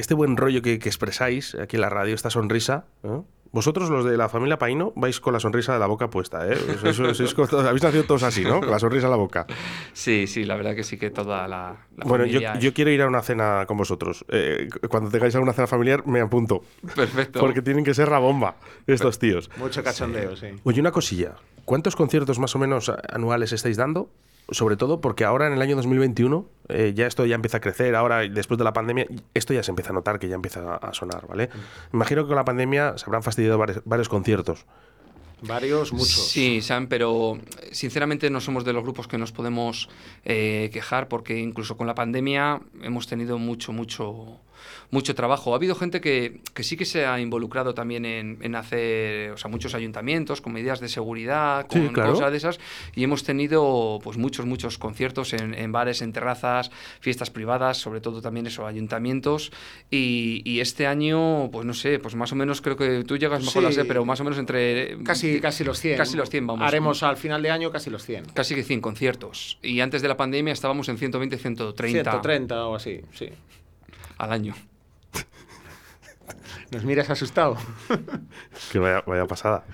[0.00, 2.84] este buen rollo que, que expresáis aquí en la radio, esta sonrisa.
[3.02, 3.26] ¿no?
[3.52, 6.52] Vosotros, los de la familia Paino, vais con la sonrisa de la boca puesta, ¿eh?
[6.84, 8.60] Eso- eso- habéis nacido todos así, ¿no?
[8.60, 9.44] Con la sonrisa en la boca.
[9.92, 12.72] Sí, sí, la verdad que sí que toda la, la Bueno, yo, familia es- yo
[12.72, 14.24] quiero ir a una cena con vosotros.
[14.28, 16.62] Eh, cuando tengáis alguna cena familiar, me apunto.
[16.94, 17.40] Perfecto.
[17.40, 18.54] Porque tienen que ser la bomba,
[18.86, 19.50] estos tíos.
[19.56, 20.46] Mucho cachondeo, sí.
[20.62, 21.34] Oye, una cosilla.
[21.64, 24.10] ¿Cuántos conciertos más o menos a- anuales estáis dando?
[24.50, 27.94] Sobre todo porque ahora en el año 2021 eh, ya esto ya empieza a crecer.
[27.94, 30.76] Ahora, después de la pandemia, esto ya se empieza a notar que ya empieza a,
[30.76, 31.50] a sonar, ¿vale?
[31.92, 34.66] Imagino que con la pandemia se habrán fastidiado varios, varios conciertos.
[35.42, 36.28] Varios, muchos.
[36.28, 37.38] Sí, Sam, pero
[37.72, 39.88] sinceramente no somos de los grupos que nos podemos
[40.24, 44.40] eh, quejar porque incluso con la pandemia hemos tenido mucho, mucho,
[44.90, 45.52] mucho trabajo.
[45.52, 49.36] Ha habido gente que, que sí que se ha involucrado también en, en hacer, o
[49.36, 52.12] sea, muchos ayuntamientos con medidas de seguridad, Sí, con claro.
[52.12, 52.60] cosas de esas,
[52.94, 58.00] y hemos tenido pues muchos, muchos conciertos en, en bares, en terrazas, fiestas privadas, sobre
[58.00, 59.52] todo también eso, ayuntamientos,
[59.90, 63.44] y, y este año, pues no sé, pues más o menos creo que tú llegas
[63.44, 63.74] mejor a Sí.
[63.74, 65.02] sé, pero más o menos entre...
[65.04, 65.96] Casi, casi los 100.
[65.96, 66.66] Casi los 100, vamos.
[66.66, 68.24] Haremos al final de año casi los 100.
[68.34, 69.58] Casi que 100 conciertos.
[69.62, 73.28] Y antes de la pandemia estábamos en 120, 130 130 o así, sí.
[74.24, 74.54] Al año.
[76.70, 77.56] Nos miras asustado.
[78.72, 79.64] Que vaya, vaya pasada.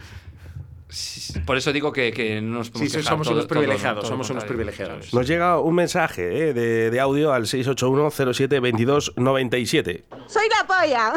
[1.45, 3.59] Por eso digo que, que no nos Sí, podemos sí, quejar, somos todo- unos todo-
[3.59, 5.13] privilegiados, todo lo somos unos privilegiados.
[5.13, 10.05] Nos llega un mensaje eh, de, de audio al 681-07-2297.
[10.27, 11.13] Soy la polla.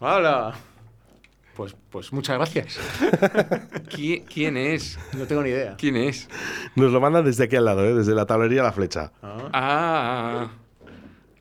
[0.00, 0.54] ¡Hola!
[1.54, 2.80] Pues, pues muchas gracias.
[3.90, 4.98] ¿Qui- ¿Quién es?
[5.12, 5.76] No tengo ni idea.
[5.78, 6.28] ¿Quién es?
[6.74, 9.12] Nos lo mandan desde aquí al lado, eh, desde la tablería a la flecha.
[9.22, 9.48] Ah.
[9.52, 10.48] Ah,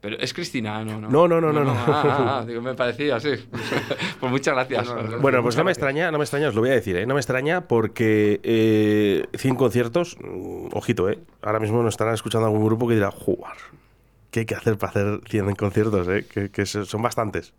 [0.04, 1.10] pero es Cristina, no, no.
[1.10, 1.72] No, no, no, no, no.
[1.72, 3.30] Ah, ah, ah, digo, me parecía, sí.
[4.20, 4.86] pues muchas gracias.
[4.86, 5.20] No, no, no.
[5.20, 5.78] Bueno, pues no me gracias.
[5.78, 7.06] extraña, no me extraña, os lo voy a decir, ¿eh?
[7.06, 11.20] No me extraña porque eh, 100 conciertos, mm, ojito, ¿eh?
[11.42, 13.56] Ahora mismo nos estarán escuchando algún grupo que dirá, jugar,
[14.30, 16.50] ¿qué hay que hacer para hacer 100 conciertos, eh?
[16.52, 17.54] Que, son bastantes.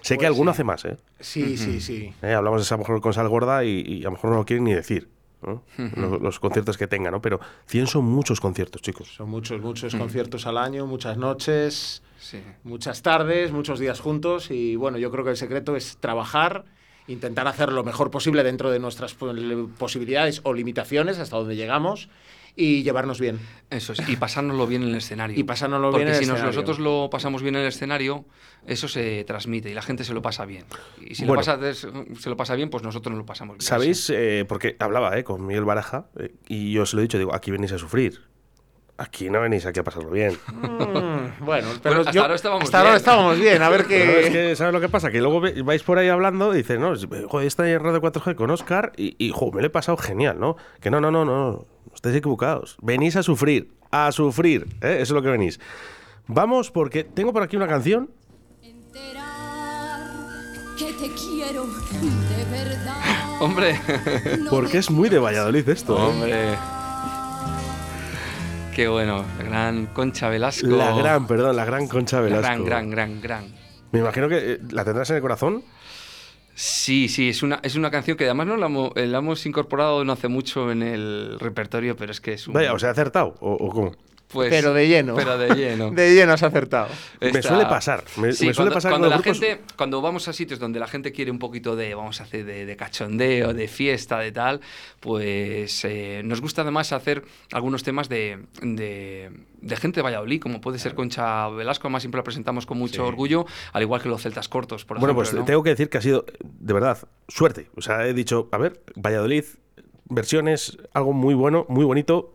[0.00, 0.54] Sé que Pues alguno sí.
[0.54, 0.96] hace más, ¿eh?
[1.20, 2.14] Sí, sí, sí.
[2.22, 4.46] Eh, Hablamos de esa mujer con sal gorda y, y a lo mejor no lo
[4.46, 5.08] quieren ni decir,
[5.46, 5.62] ¿no?
[5.96, 7.20] los, los conciertos que tenga, ¿no?
[7.22, 9.14] Pero 100 son muchos conciertos, chicos.
[9.14, 12.40] Son muchos, muchos conciertos al año, muchas noches, Sí.
[12.62, 14.50] muchas tardes, muchos días juntos.
[14.50, 16.64] Y bueno, yo creo que el secreto es trabajar,
[17.06, 19.32] intentar hacer lo mejor posible dentro de nuestras po-
[19.78, 22.08] posibilidades o limitaciones, hasta donde llegamos,
[22.56, 23.40] y llevarnos bien.
[23.70, 25.38] Eso es, y pasárnoslo bien en el escenario.
[25.38, 26.52] Y pasárnoslo Porque bien en el si nos- escenario.
[26.60, 28.24] nosotros lo pasamos bien en el escenario,
[28.66, 30.64] eso se transmite y la gente se lo pasa bien.
[31.00, 31.42] Y si Bueno.
[31.42, 33.66] lo pasa, se lo pasa bien, pues nosotros nos lo pasamos bien.
[33.66, 34.08] ¿Sabéis?
[34.14, 37.34] Eh, porque hablaba eh, con Miguel Baraja eh, y yo se lo he dicho, digo,
[37.34, 38.20] aquí venís a sufrir.
[38.96, 40.38] Aquí no venís aquí a pasarlo bien.
[40.94, 42.96] Mm, bueno, pero hasta yo- ahora estábamos hasta ahora bien.
[42.98, 43.62] estábamos bien.
[43.62, 44.32] A ver Pero es qué.
[44.32, 45.10] que, ¿sabes lo que pasa?
[45.10, 46.94] Que luego vais por ahí hablando y dices, no,
[47.28, 50.38] joder, está en Radio 4G con Oscar y, y jo, me lo he pasado genial,
[50.38, 50.56] ¿no?
[50.80, 52.76] Que no, no, no, no, estáis equivocados.
[52.80, 54.94] Venís a sufrir, a sufrir, ¿eh?
[55.00, 55.58] Eso es lo que venís.
[56.26, 58.10] Vamos, porque tengo por aquí una canción.
[58.62, 60.10] enterar
[60.78, 62.94] que te quiero de verdad.
[63.40, 63.78] Hombre,
[64.48, 66.02] Porque es muy de Valladolid esto, ¿eh?
[66.02, 66.54] hombre.
[68.74, 70.66] Qué bueno, la gran Concha Velasco.
[70.68, 72.64] La gran, perdón, la gran Concha La Velasco.
[72.64, 73.44] gran, gran, gran, gran.
[73.92, 75.62] Me imagino que eh, la tendrás en el corazón.
[76.54, 79.44] Sí, sí, es una, es una canción que además no la, hemos- eh, la hemos
[79.46, 82.54] incorporado no hace mucho en el repertorio, pero es que es un...
[82.54, 83.92] Vaya, o sea, he acertado, ¿o, o cómo?
[84.34, 85.14] Pues, Pero de lleno.
[85.14, 85.90] Pero de lleno.
[85.94, 86.88] De lleno has acertado.
[87.20, 90.28] Me suele pasar, me- Sí, me suele cuando, pasar cuando la grupos- gente, cuando vamos
[90.28, 93.54] a sitios donde la gente quiere un poquito de, vamos a hacer de, de cachondeo,
[93.54, 94.60] de fiesta, de tal,
[95.00, 99.30] pues eh, nos gusta además hacer algunos temas de, de,
[99.60, 103.06] de gente de Valladolid, como puede ser Concha Velasco, además siempre la presentamos con mucho
[103.06, 105.30] orgullo, al igual que los celtas cortos, por Bueno, ejemplo.
[105.30, 105.44] pues ¿no?
[105.46, 107.68] tengo que decir que ha sido, de verdad, suerte.
[107.76, 109.44] O sea, he dicho, a ver, Valladolid,
[110.08, 112.34] versiones, algo muy bueno, muy bonito.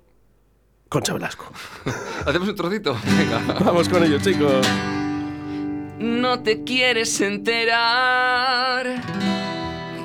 [0.89, 1.51] Concha Velasco.
[2.25, 2.97] ¿Hacemos un trocito?
[3.05, 3.59] Venga.
[3.63, 4.67] Vamos con ello, chicos.
[5.99, 8.85] No te quieres enterar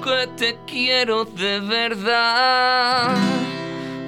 [0.05, 3.17] que te quiero de verdad.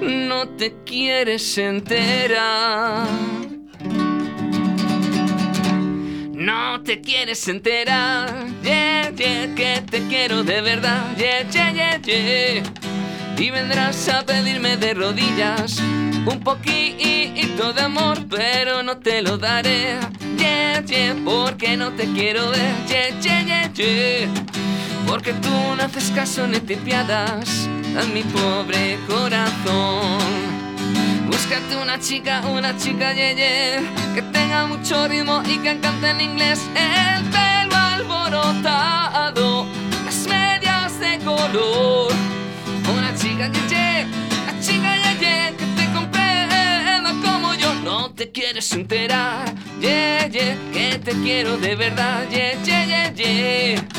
[0.01, 3.07] No te quieres enterar.
[6.33, 12.63] No te quieres enterar, yeah, yeah, que te quiero de verdad, yeah, yeah, yeah, yeah.
[13.37, 15.79] Y vendrás a pedirme de rodillas
[16.25, 19.99] un poquito de amor, pero no te lo daré.
[20.37, 22.73] Yeah, yeah, porque no te quiero ver.
[22.87, 24.29] Yeah, yeah, yeah, yeah.
[25.05, 30.17] Porque tú no haces caso ni te piadas a mi pobre corazón.
[31.27, 36.21] Búscate una chica, una chica ye, ye, que tenga mucho ritmo y que cante en
[36.21, 36.59] inglés.
[36.75, 39.67] El pelo alborotado,
[40.05, 42.16] las medias de color.
[43.69, 44.05] Ye,
[44.43, 45.85] una chica ye, ye, que te
[47.25, 47.73] como yo.
[47.83, 53.97] No te quieres enterar, ye, ye, que te quiero de verdad, ye, ye, ye, ye.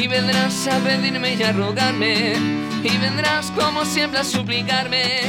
[0.00, 2.34] Y vendrás a pedirme y a rogarme
[2.82, 5.22] Y vendrás como siempre a suplicarme.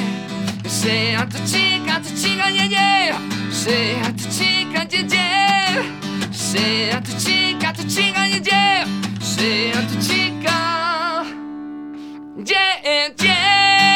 [0.67, 3.19] Sea tu chica, tu chica, yeah, yeah.
[3.51, 6.31] Sea tu chica, yeah, yeah.
[6.31, 8.85] Sea tu chica, tu chica, yeah, yeah.
[9.21, 10.76] Sea tu chica
[12.47, 13.87] Yeah, yeah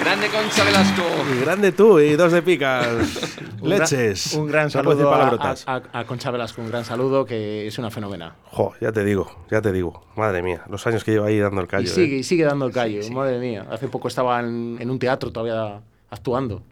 [0.00, 1.02] Grande Concha Velasco.
[1.36, 2.86] Y grande tú y dos de picas.
[3.60, 4.34] Un gran- Leches.
[4.34, 5.64] Un gran saludo a, palabrotas.
[5.66, 8.36] a- a Concha Velasco, un gran saludo que es una fenómena.
[8.44, 10.04] Jo, ya te digo, ya te digo.
[10.14, 11.84] Madre mía, los años que llevo ahí dando el callo.
[11.84, 12.18] y sigue, ¿eh?
[12.18, 13.66] y sigue dando el callo, madre mía.
[13.70, 15.80] Hace poco estaba en, en un teatro todavía
[16.10, 16.62] actuando.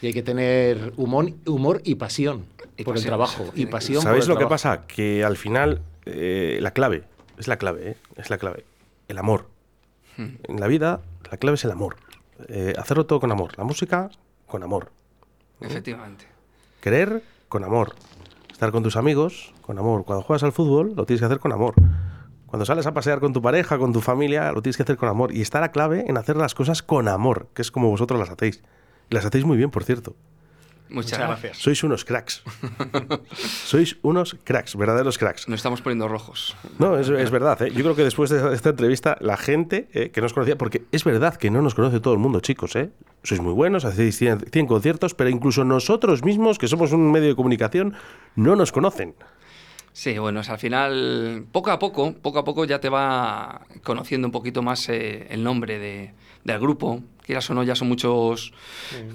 [0.00, 2.44] Y hay que tener humor, humor y pasión
[2.76, 3.50] Y por pasión, el trabajo.
[3.54, 4.86] Y pasión por ¿Sabéis el lo que pasa?
[4.86, 7.04] Que al final, eh, la clave,
[7.38, 7.96] es la clave, ¿eh?
[8.16, 8.64] es la clave.
[9.08, 9.48] El amor.
[10.16, 10.36] Hmm.
[10.44, 11.96] En la vida, la clave es el amor.
[12.48, 13.56] Eh, hacerlo todo con amor.
[13.56, 14.10] La música,
[14.46, 14.90] con amor.
[15.60, 16.26] Efectivamente.
[16.80, 17.94] Querer, con amor.
[18.52, 20.04] Estar con tus amigos, con amor.
[20.04, 21.74] Cuando juegas al fútbol, lo tienes que hacer con amor.
[22.46, 25.08] Cuando sales a pasear con tu pareja, con tu familia, lo tienes que hacer con
[25.08, 25.34] amor.
[25.34, 28.30] Y está la clave en hacer las cosas con amor, que es como vosotros las
[28.30, 28.62] hacéis.
[29.10, 30.16] Las hacéis muy bien, por cierto.
[30.88, 31.42] Muchas, Muchas gracias.
[31.42, 31.58] gracias.
[31.64, 32.42] Sois unos cracks.
[33.64, 35.48] Sois unos cracks, verdaderos cracks.
[35.48, 36.56] Nos estamos poniendo rojos.
[36.78, 37.60] No, es, es verdad.
[37.62, 37.72] ¿eh?
[37.72, 41.02] Yo creo que después de esta entrevista, la gente eh, que nos conocía, porque es
[41.02, 42.90] verdad que no nos conoce todo el mundo, chicos, ¿eh?
[43.24, 47.28] Sois muy buenos, hacéis 100, 100 conciertos, pero incluso nosotros mismos, que somos un medio
[47.30, 47.94] de comunicación,
[48.36, 49.16] no nos conocen.
[49.92, 54.28] Sí, bueno, es al final, poco a poco, poco a poco ya te va conociendo
[54.28, 56.12] un poquito más eh, el nombre de,
[56.44, 57.02] del grupo.
[57.26, 58.52] Quieras o no, ya son muchos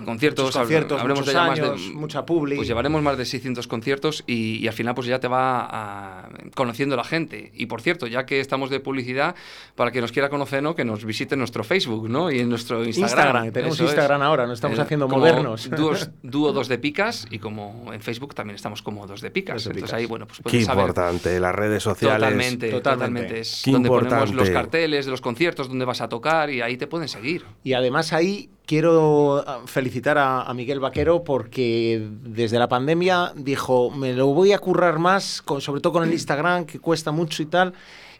[0.05, 0.45] conciertos.
[0.45, 2.55] Muchos conciertos, habremos muchos ya más de- años, mucha publi.
[2.57, 6.29] Pues llevaremos más de 600 conciertos y, y al final pues ya te va ah,
[6.55, 7.51] conociendo la gente.
[7.55, 9.35] Y por cierto, ya que estamos de publicidad,
[9.75, 10.75] para que nos quiera conocer, ¿no?
[10.75, 12.29] que nos visite en nuestro Facebook ¿no?
[12.31, 13.09] y en nuestro Instagram.
[13.09, 13.89] Instagram, tenemos Eso es.
[13.91, 15.69] Instagram ahora, nos estamos Eh, haciendo modernos.
[16.21, 19.55] dúo dos de picas y como en Facebook también estamos como dos de picas.
[19.55, 19.99] Dos de Entonces picas.
[19.99, 22.17] ahí, bueno, pues Qué saber importante, las redes sociales.
[22.17, 22.81] Totalmente, Totalmente.
[23.21, 23.39] totalmente.
[23.39, 24.53] Es Qué donde ponemos los importante.
[24.53, 27.45] carteles de los conciertos, donde vas a tocar y ahí te pueden seguir.
[27.63, 33.89] Y además ahí quiero ah, felicitar a, a Miguel Vaquero porque desde la pandemia dijo,
[33.91, 37.43] me lo voy a currar más, con- sobre todo con el Instagram, que cuesta mucho
[37.43, 37.73] y tal.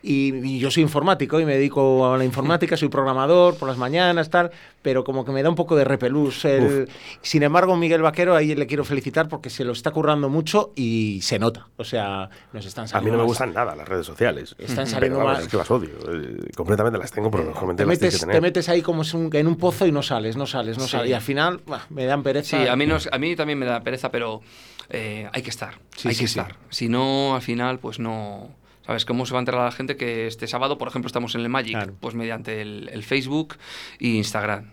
[0.04, 3.78] Y, y yo soy informático y me dedico a la informática, soy programador por las
[3.78, 4.50] mañanas, tal,
[4.82, 6.44] pero como que me da un poco de repelús.
[6.46, 6.90] el-
[7.22, 11.20] Sin embargo, Miguel Vaquero ahí le quiero felicitar porque se lo está currando mucho y
[11.22, 11.68] se nota.
[11.78, 14.56] O sea, nos están A saliendo mí no me más- gustan nada las redes sociales.
[14.58, 15.90] Están Pero saliendo vamos, más- es que las odio.
[16.12, 18.42] eh, completamente las tengo, pero lógicamente Te las tienes metes, que te tener.
[18.42, 20.90] metes ahí como en un pozo y no sales, no sales, no Sí.
[20.92, 21.10] sales.
[21.12, 22.58] Y al final bah, me dan pereza.
[22.64, 24.42] Sí, a mí, no a mí también me da pereza, pero
[24.90, 25.76] eh, hay que estar.
[25.96, 26.40] Sí, hay sí, que sí.
[26.40, 26.56] estar.
[26.70, 28.50] Si no, al final, pues no.
[28.92, 31.42] ¿Sabes cómo se va a enterar la gente que este sábado, por ejemplo, estamos en
[31.42, 31.72] el Magic?
[31.76, 31.94] Claro.
[31.98, 33.56] Pues mediante el, el Facebook
[34.02, 34.66] e Instagram.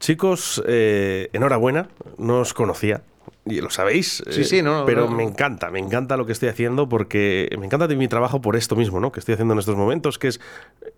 [0.00, 3.02] Chicos, eh, enhorabuena, no os conocía.
[3.46, 5.14] Y lo sabéis, Sí, eh, sí, no, pero no.
[5.16, 8.56] me encanta, me encanta lo que estoy haciendo porque me encanta de mi trabajo por
[8.56, 9.12] esto mismo, ¿no?
[9.12, 10.40] Que estoy haciendo en estos momentos, que es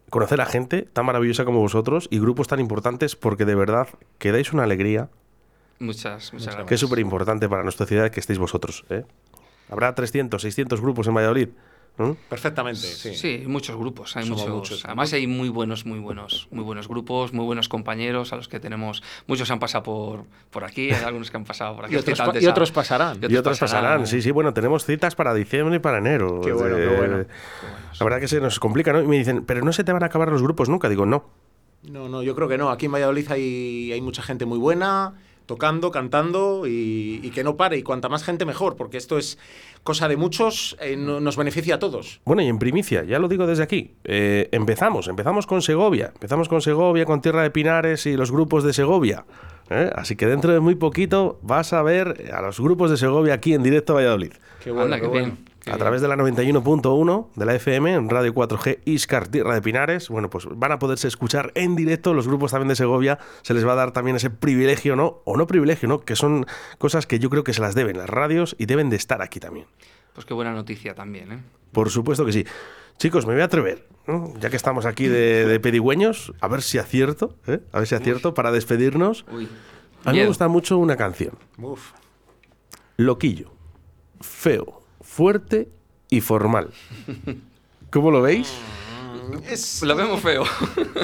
[0.09, 3.88] conocer a gente tan maravillosa como vosotros y grupos tan importantes porque de verdad
[4.18, 5.11] que dais una alegría
[5.80, 6.66] Muchas, muchas gracias.
[6.66, 8.86] que es súper importante para nuestra ciudad que estéis vosotros.
[8.88, 9.05] ¿eh?
[9.68, 11.48] Habrá 300, 600 grupos en Valladolid.
[11.99, 12.16] ¿No?
[12.28, 13.14] Perfectamente, sí.
[13.14, 14.49] Sí, muchos grupos, hay muchos.
[14.49, 14.84] muchos.
[14.86, 18.59] Además hay muy buenos, muy buenos, muy buenos grupos, muy buenos compañeros a los que
[18.61, 19.03] tenemos.
[19.26, 21.95] Muchos han pasado por, por aquí, hay algunos que han pasado por aquí.
[21.95, 23.18] Y otros, pa- y pasarán.
[23.22, 24.07] Y Y otros pasarán.
[24.07, 26.41] Sí, sí, bueno, tenemos citas para diciembre y para enero.
[26.43, 27.24] Qué bueno, qué bueno.
[27.99, 29.03] La verdad que se nos complica, ¿no?
[29.03, 30.88] Y me dicen, pero no se te van a acabar los grupos nunca.
[30.88, 31.24] Digo, no.
[31.82, 32.70] No, no, yo creo que no.
[32.70, 35.14] Aquí en Valladolid hay, hay mucha gente muy buena,
[35.51, 37.76] tocando, cantando y, y que no pare.
[37.76, 39.36] Y cuanta más gente, mejor, porque esto es
[39.82, 42.20] cosa de muchos, eh, no- nos beneficia a todos.
[42.24, 43.94] Bueno, y en primicia, ya lo digo desde aquí.
[44.05, 46.12] eh, empezamos, empezamos con Segovia.
[46.14, 49.24] Empezamos con Segovia, con Tierra de Pinares y los grupos de Segovia.
[49.70, 49.90] ¿eh?
[49.96, 53.55] Así que dentro de muy poquito vas a ver a los grupos de Segovia aquí
[53.55, 54.32] en directo a Valladolid.
[54.62, 55.26] Qué bueno, Anda, qué bueno.
[55.26, 55.49] bien.
[55.61, 55.78] Qué a bien.
[55.78, 60.30] través de la 91.1 de la FM en Radio 4G Iscar Tierra de Pinares, bueno,
[60.30, 63.72] pues van a poderse escuchar en directo los grupos también de Segovia, se les va
[63.72, 65.20] a dar también ese privilegio, ¿no?
[65.24, 66.00] O no privilegio, ¿no?
[66.00, 66.46] Que son
[66.78, 69.40] cosas que yo creo que se las deben las radios y deben de estar aquí
[69.40, 69.66] también.
[70.12, 71.42] pues qué buena noticia también, ¿eh?
[71.72, 72.44] Por supuesto que sí.
[72.98, 74.34] Chicos, me voy a atrever, ¿no?
[74.40, 77.61] ya que estamos aquí de, de pedigüeños, a ver si acierto, ¿eh?
[77.72, 79.24] a ver si acierto para despedirnos.
[79.32, 79.48] Uy.
[80.04, 81.38] A mí me gusta mucho una canción.
[81.58, 81.92] Uf.
[82.96, 83.52] Loquillo,
[84.20, 84.79] feo,
[85.20, 85.68] fuerte
[86.08, 86.70] y formal.
[87.90, 88.50] ¿Cómo lo veis?
[89.46, 90.44] Es, Lo vemos feo.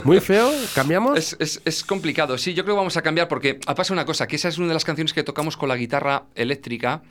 [0.04, 0.50] ¿Muy feo?
[0.74, 1.18] ¿Cambiamos?
[1.18, 2.38] Es, es- es complicado.
[2.38, 4.56] Sí, yo creo que vamos a cambiar porque ha pasado una cosa, que esa es
[4.56, 7.02] una de las canciones que tocamos con la guitarra eléctrica.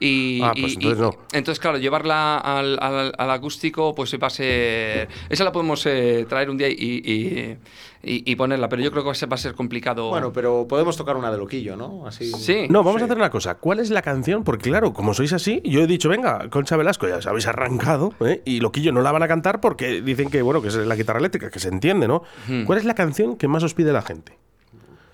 [0.00, 1.10] Y, Ah, pues y- entonces y- no.
[1.32, 5.08] entonces, claro, llevarla al, al- al acústico, pues va a ser.
[5.28, 6.74] Esa la podemos eh, traer un día y,
[7.04, 7.58] y-
[8.04, 10.08] y- y ponerla, pero yo creo que va a ser, va a ser complicado.
[10.10, 12.06] bueno, pero podemos tocar una de loquillo, ¿no?
[12.06, 12.30] Así.
[12.30, 12.66] sí.
[12.70, 13.02] No, vamos Sí.
[13.02, 13.56] a hacer una cosa.
[13.56, 14.44] ¿Cuál es la canción?
[14.44, 18.14] Porque claro, como sois así, yo he dicho, venga, Concha Velasco, ya os habéis arrancado,
[18.20, 18.40] ¿eh?
[18.44, 21.18] y Loquillo no la van a cantar porque dicen que, bueno, que es la guitarra
[21.18, 22.22] eléctrica, que se entiende, ¿no?
[22.66, 24.38] ¿Cuál es la canción que más os pide la gente?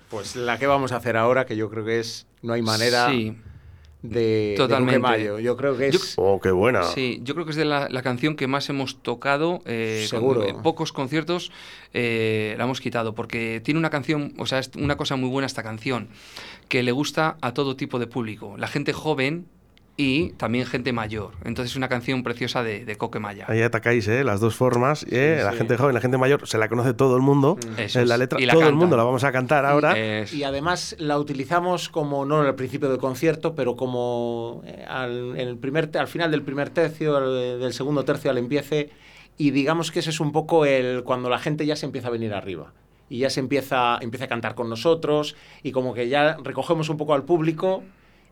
[0.09, 2.27] Pues la que vamos a hacer ahora, que yo creo que es.
[2.43, 3.35] No hay manera Sí.
[4.09, 4.19] De.
[4.51, 5.43] de Totalmente.
[5.43, 6.13] Yo creo que Yo- es.
[6.17, 6.83] Oh, qué buena.
[6.83, 9.61] Sí, yo creo que es de la, la canción que más hemos tocado.
[9.65, 10.43] eh, con- Seguro.
[10.47, 11.51] en pocos conciertos
[11.93, 15.45] eh, la hemos quitado, porque tiene una canción, o sea, es una cosa muy buena
[15.45, 16.09] esta canción,
[16.67, 19.45] que le gusta a todo tipo de público, la gente joven
[19.97, 21.31] y también gente mayor.
[21.45, 23.45] Entonces es una canción preciosa de, de Coque Maya.
[23.47, 24.23] Ahí atacáis, ¿eh?
[24.25, 25.05] Las dos formas.
[25.09, 25.39] ¿eh?
[25.43, 25.57] la sí.
[25.59, 27.57] gente joven, la gente mayor, se la conoce todo el mundo.
[27.77, 28.19] Eso Eh, la es.
[28.19, 28.79] letra, Y la todo el cantan.
[28.79, 29.97] mundo la vamos a cantar ahora.
[29.97, 35.39] Es- Y además la utilizamos como, no al principio del concierto, pero como eh, al,
[35.39, 38.89] en el primer, al final del primer tercio, al- del segundo tercio al empiece,
[39.37, 42.11] y digamos que ese es un poco el cuando la gente ya se empieza a
[42.11, 42.73] venir arriba.
[43.07, 46.97] Y ya se empieza, empieza a cantar con nosotros, y como que ya recogemos un
[46.97, 47.83] poco al público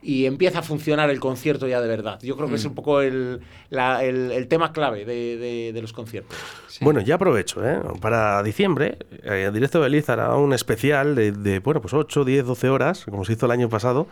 [0.04, 2.20] y empieza a funcionar el concierto ya de verdad.
[2.22, 3.40] Yo creo que es un poco el,
[3.70, 6.38] la- el- el tema clave de, de- de los conciertos.
[6.68, 6.84] sí.
[6.84, 7.80] Bueno, ya aprovecho, ¿eh?
[8.02, 12.26] Para diciembre, eh, en directo de Beliz hará un especial de, de, bueno, pues 8,
[12.26, 14.08] 10, 12 horas, como se hizo el año pasado.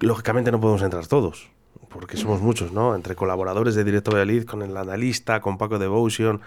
[0.00, 1.48] Lógicamente no podemos entrar todos,
[1.88, 2.94] porque somos muchos, ¿no?
[2.94, 6.40] Entre colaboradores de Directo Valladolid, con el analista, con Paco Devotion,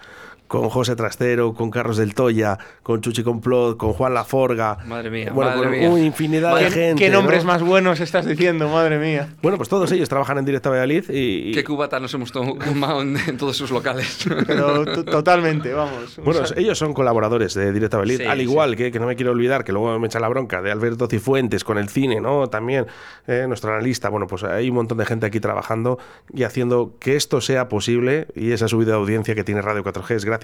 [0.49, 4.79] con José Trastero, con Carlos del Toya, con Chuchi Complot, con Juan Laforga.
[4.87, 5.89] Madre mía, Bueno, madre con mía.
[5.91, 7.03] una infinidad de Madre- gente.
[7.05, 7.19] ¿Qué ¿no?
[7.19, 9.29] nombres más buenos estás diciendo, madre mía?
[9.43, 11.49] Bueno, pues todos ellos trabajan en Directo Valladolid y...
[11.49, 14.25] y- ¿Qué cubata nos hemos tomado en, todos sus locales?
[14.47, 16.19] Pero to- totalmente, vamos.
[16.25, 19.31] Bueno, ellos son colaboradores de Directo Valladolid, Sí, al igual que, que no me quiero
[19.33, 22.49] olvidar, que luego me echa la bronca, de Alberto Cifuentes con el cine, ¿no?
[22.49, 22.87] También
[23.27, 24.09] eh, nuestro analista.
[24.09, 25.99] Bueno, pues hay un montón de gente aquí trabajando
[26.33, 30.15] y haciendo que esto sea posible y esa subida de audiencia que tiene Radio 4G
[30.15, 30.38] es gracias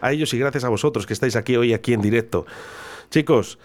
[0.00, 2.46] a ellos y gracias a vosotros que estáis aquí hoy, aquí en directo.
[3.10, 3.58] Chicos,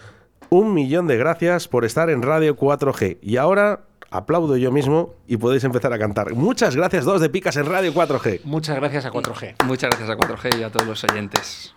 [0.50, 3.18] un millón de gracias por estar en Radio 4G.
[3.22, 3.80] Y ahora
[4.10, 6.34] aplaudo yo mismo y podéis empezar a cantar.
[6.34, 8.40] Muchas gracias, dos de picas en Radio 4G.
[8.44, 9.64] Muchas gracias a 4G.
[9.64, 11.74] Muchas gracias a 4G y a todos los oyentes.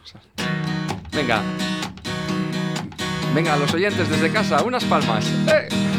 [1.14, 1.42] Venga.
[3.34, 5.26] Venga, los oyentes desde casa, unas palmas.
[5.48, 5.99] ¡Eh!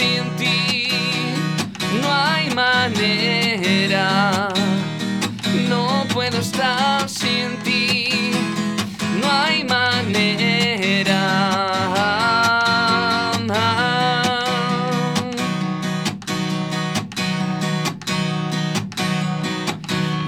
[0.00, 0.88] sin ti,
[2.00, 4.48] no hay manera,
[5.68, 8.08] no puedo estar sin ti,
[9.20, 11.22] no hay manera.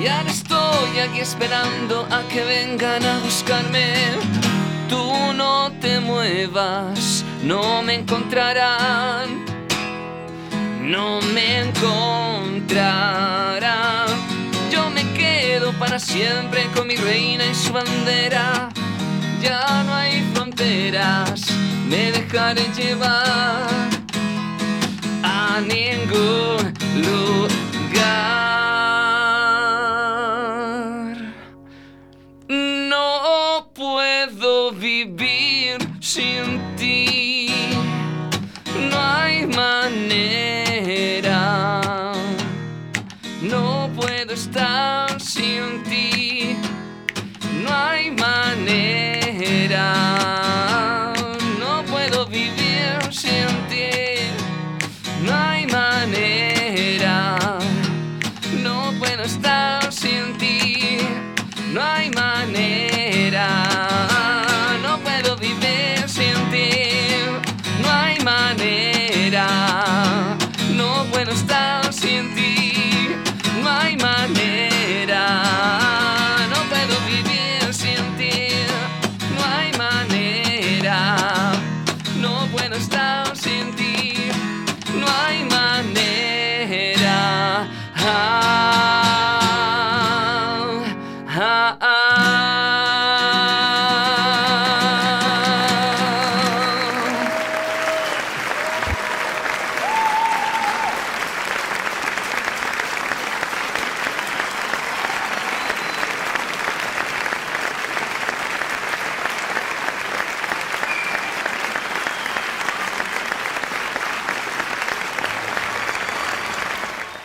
[0.03, 3.87] Y ahora estoy aquí esperando a que vengan a buscarme.
[4.91, 9.41] Tú no te muevas, no me encontrarán.
[10.93, 12.68] No me encontrarán.
[14.70, 18.68] Yo me quedo para siempre con mi reina y su bandera.
[19.40, 21.47] Ya no hay fronteras,
[21.88, 23.88] me dejaré llevar
[25.22, 26.74] a ningún
[27.07, 27.51] lugar.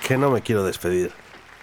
[0.08, 1.12] Que no me quiero despedir.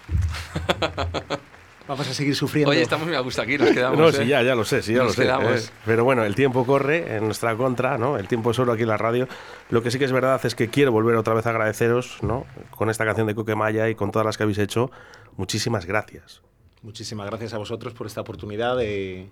[1.87, 2.71] Vamos a seguir sufriendo.
[2.71, 3.97] Oye, estamos muy a gusto aquí, nos quedamos.
[3.99, 4.13] No, ¿eh?
[4.13, 5.21] sí, ya, ya lo sé, sí, ya Nos lo sé.
[5.23, 5.67] quedamos.
[5.67, 5.71] eh.
[5.85, 8.17] Pero bueno, el tiempo corre en nuestra contra, ¿no?
[8.17, 9.27] El tiempo es oro aquí en la radio.
[9.69, 12.45] Lo que sí que es verdad es que quiero volver otra vez a agradeceros, ¿no?
[12.71, 14.89] Con esta canción de Coquemaya y con todas las que habéis hecho.
[15.37, 16.41] Muchísimas gracias.
[16.81, 19.27] Muchísimas gracias a vosotros por esta oportunidad de,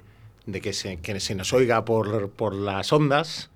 [0.46, 3.50] de que, se, que se nos oiga por, por las ondas.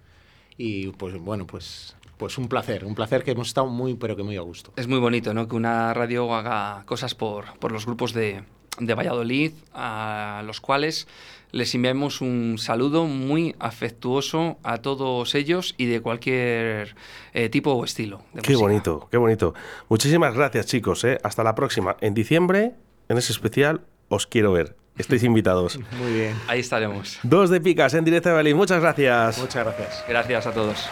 [0.57, 4.23] Y pues bueno, pues, pues un placer, un placer que hemos estado muy, pero que
[4.23, 4.73] muy a gusto.
[4.75, 5.47] Es muy bonito, ¿no?
[5.47, 8.43] Que una radio haga cosas por, por los grupos de,
[8.79, 11.07] de Valladolid, a los cuales
[11.51, 16.95] les enviamos un saludo muy afectuoso a todos ellos y de cualquier
[17.33, 18.17] eh, tipo o estilo.
[18.33, 18.67] de Qué música.
[18.67, 19.53] bonito, qué bonito.
[19.87, 21.03] Muchísimas gracias, chicos.
[21.05, 21.17] ¿eh?
[21.23, 21.95] Hasta la próxima.
[22.01, 22.73] En diciembre,
[23.07, 24.75] en ese especial, os quiero ver.
[24.97, 25.79] Estáis invitados.
[25.99, 26.35] Muy bien.
[26.47, 27.19] Ahí estaremos.
[27.23, 28.57] Dos de picas en directo de Berlín.
[28.57, 29.37] Muchas gracias.
[29.37, 30.03] Muchas gracias.
[30.09, 30.89] Gracias a todos.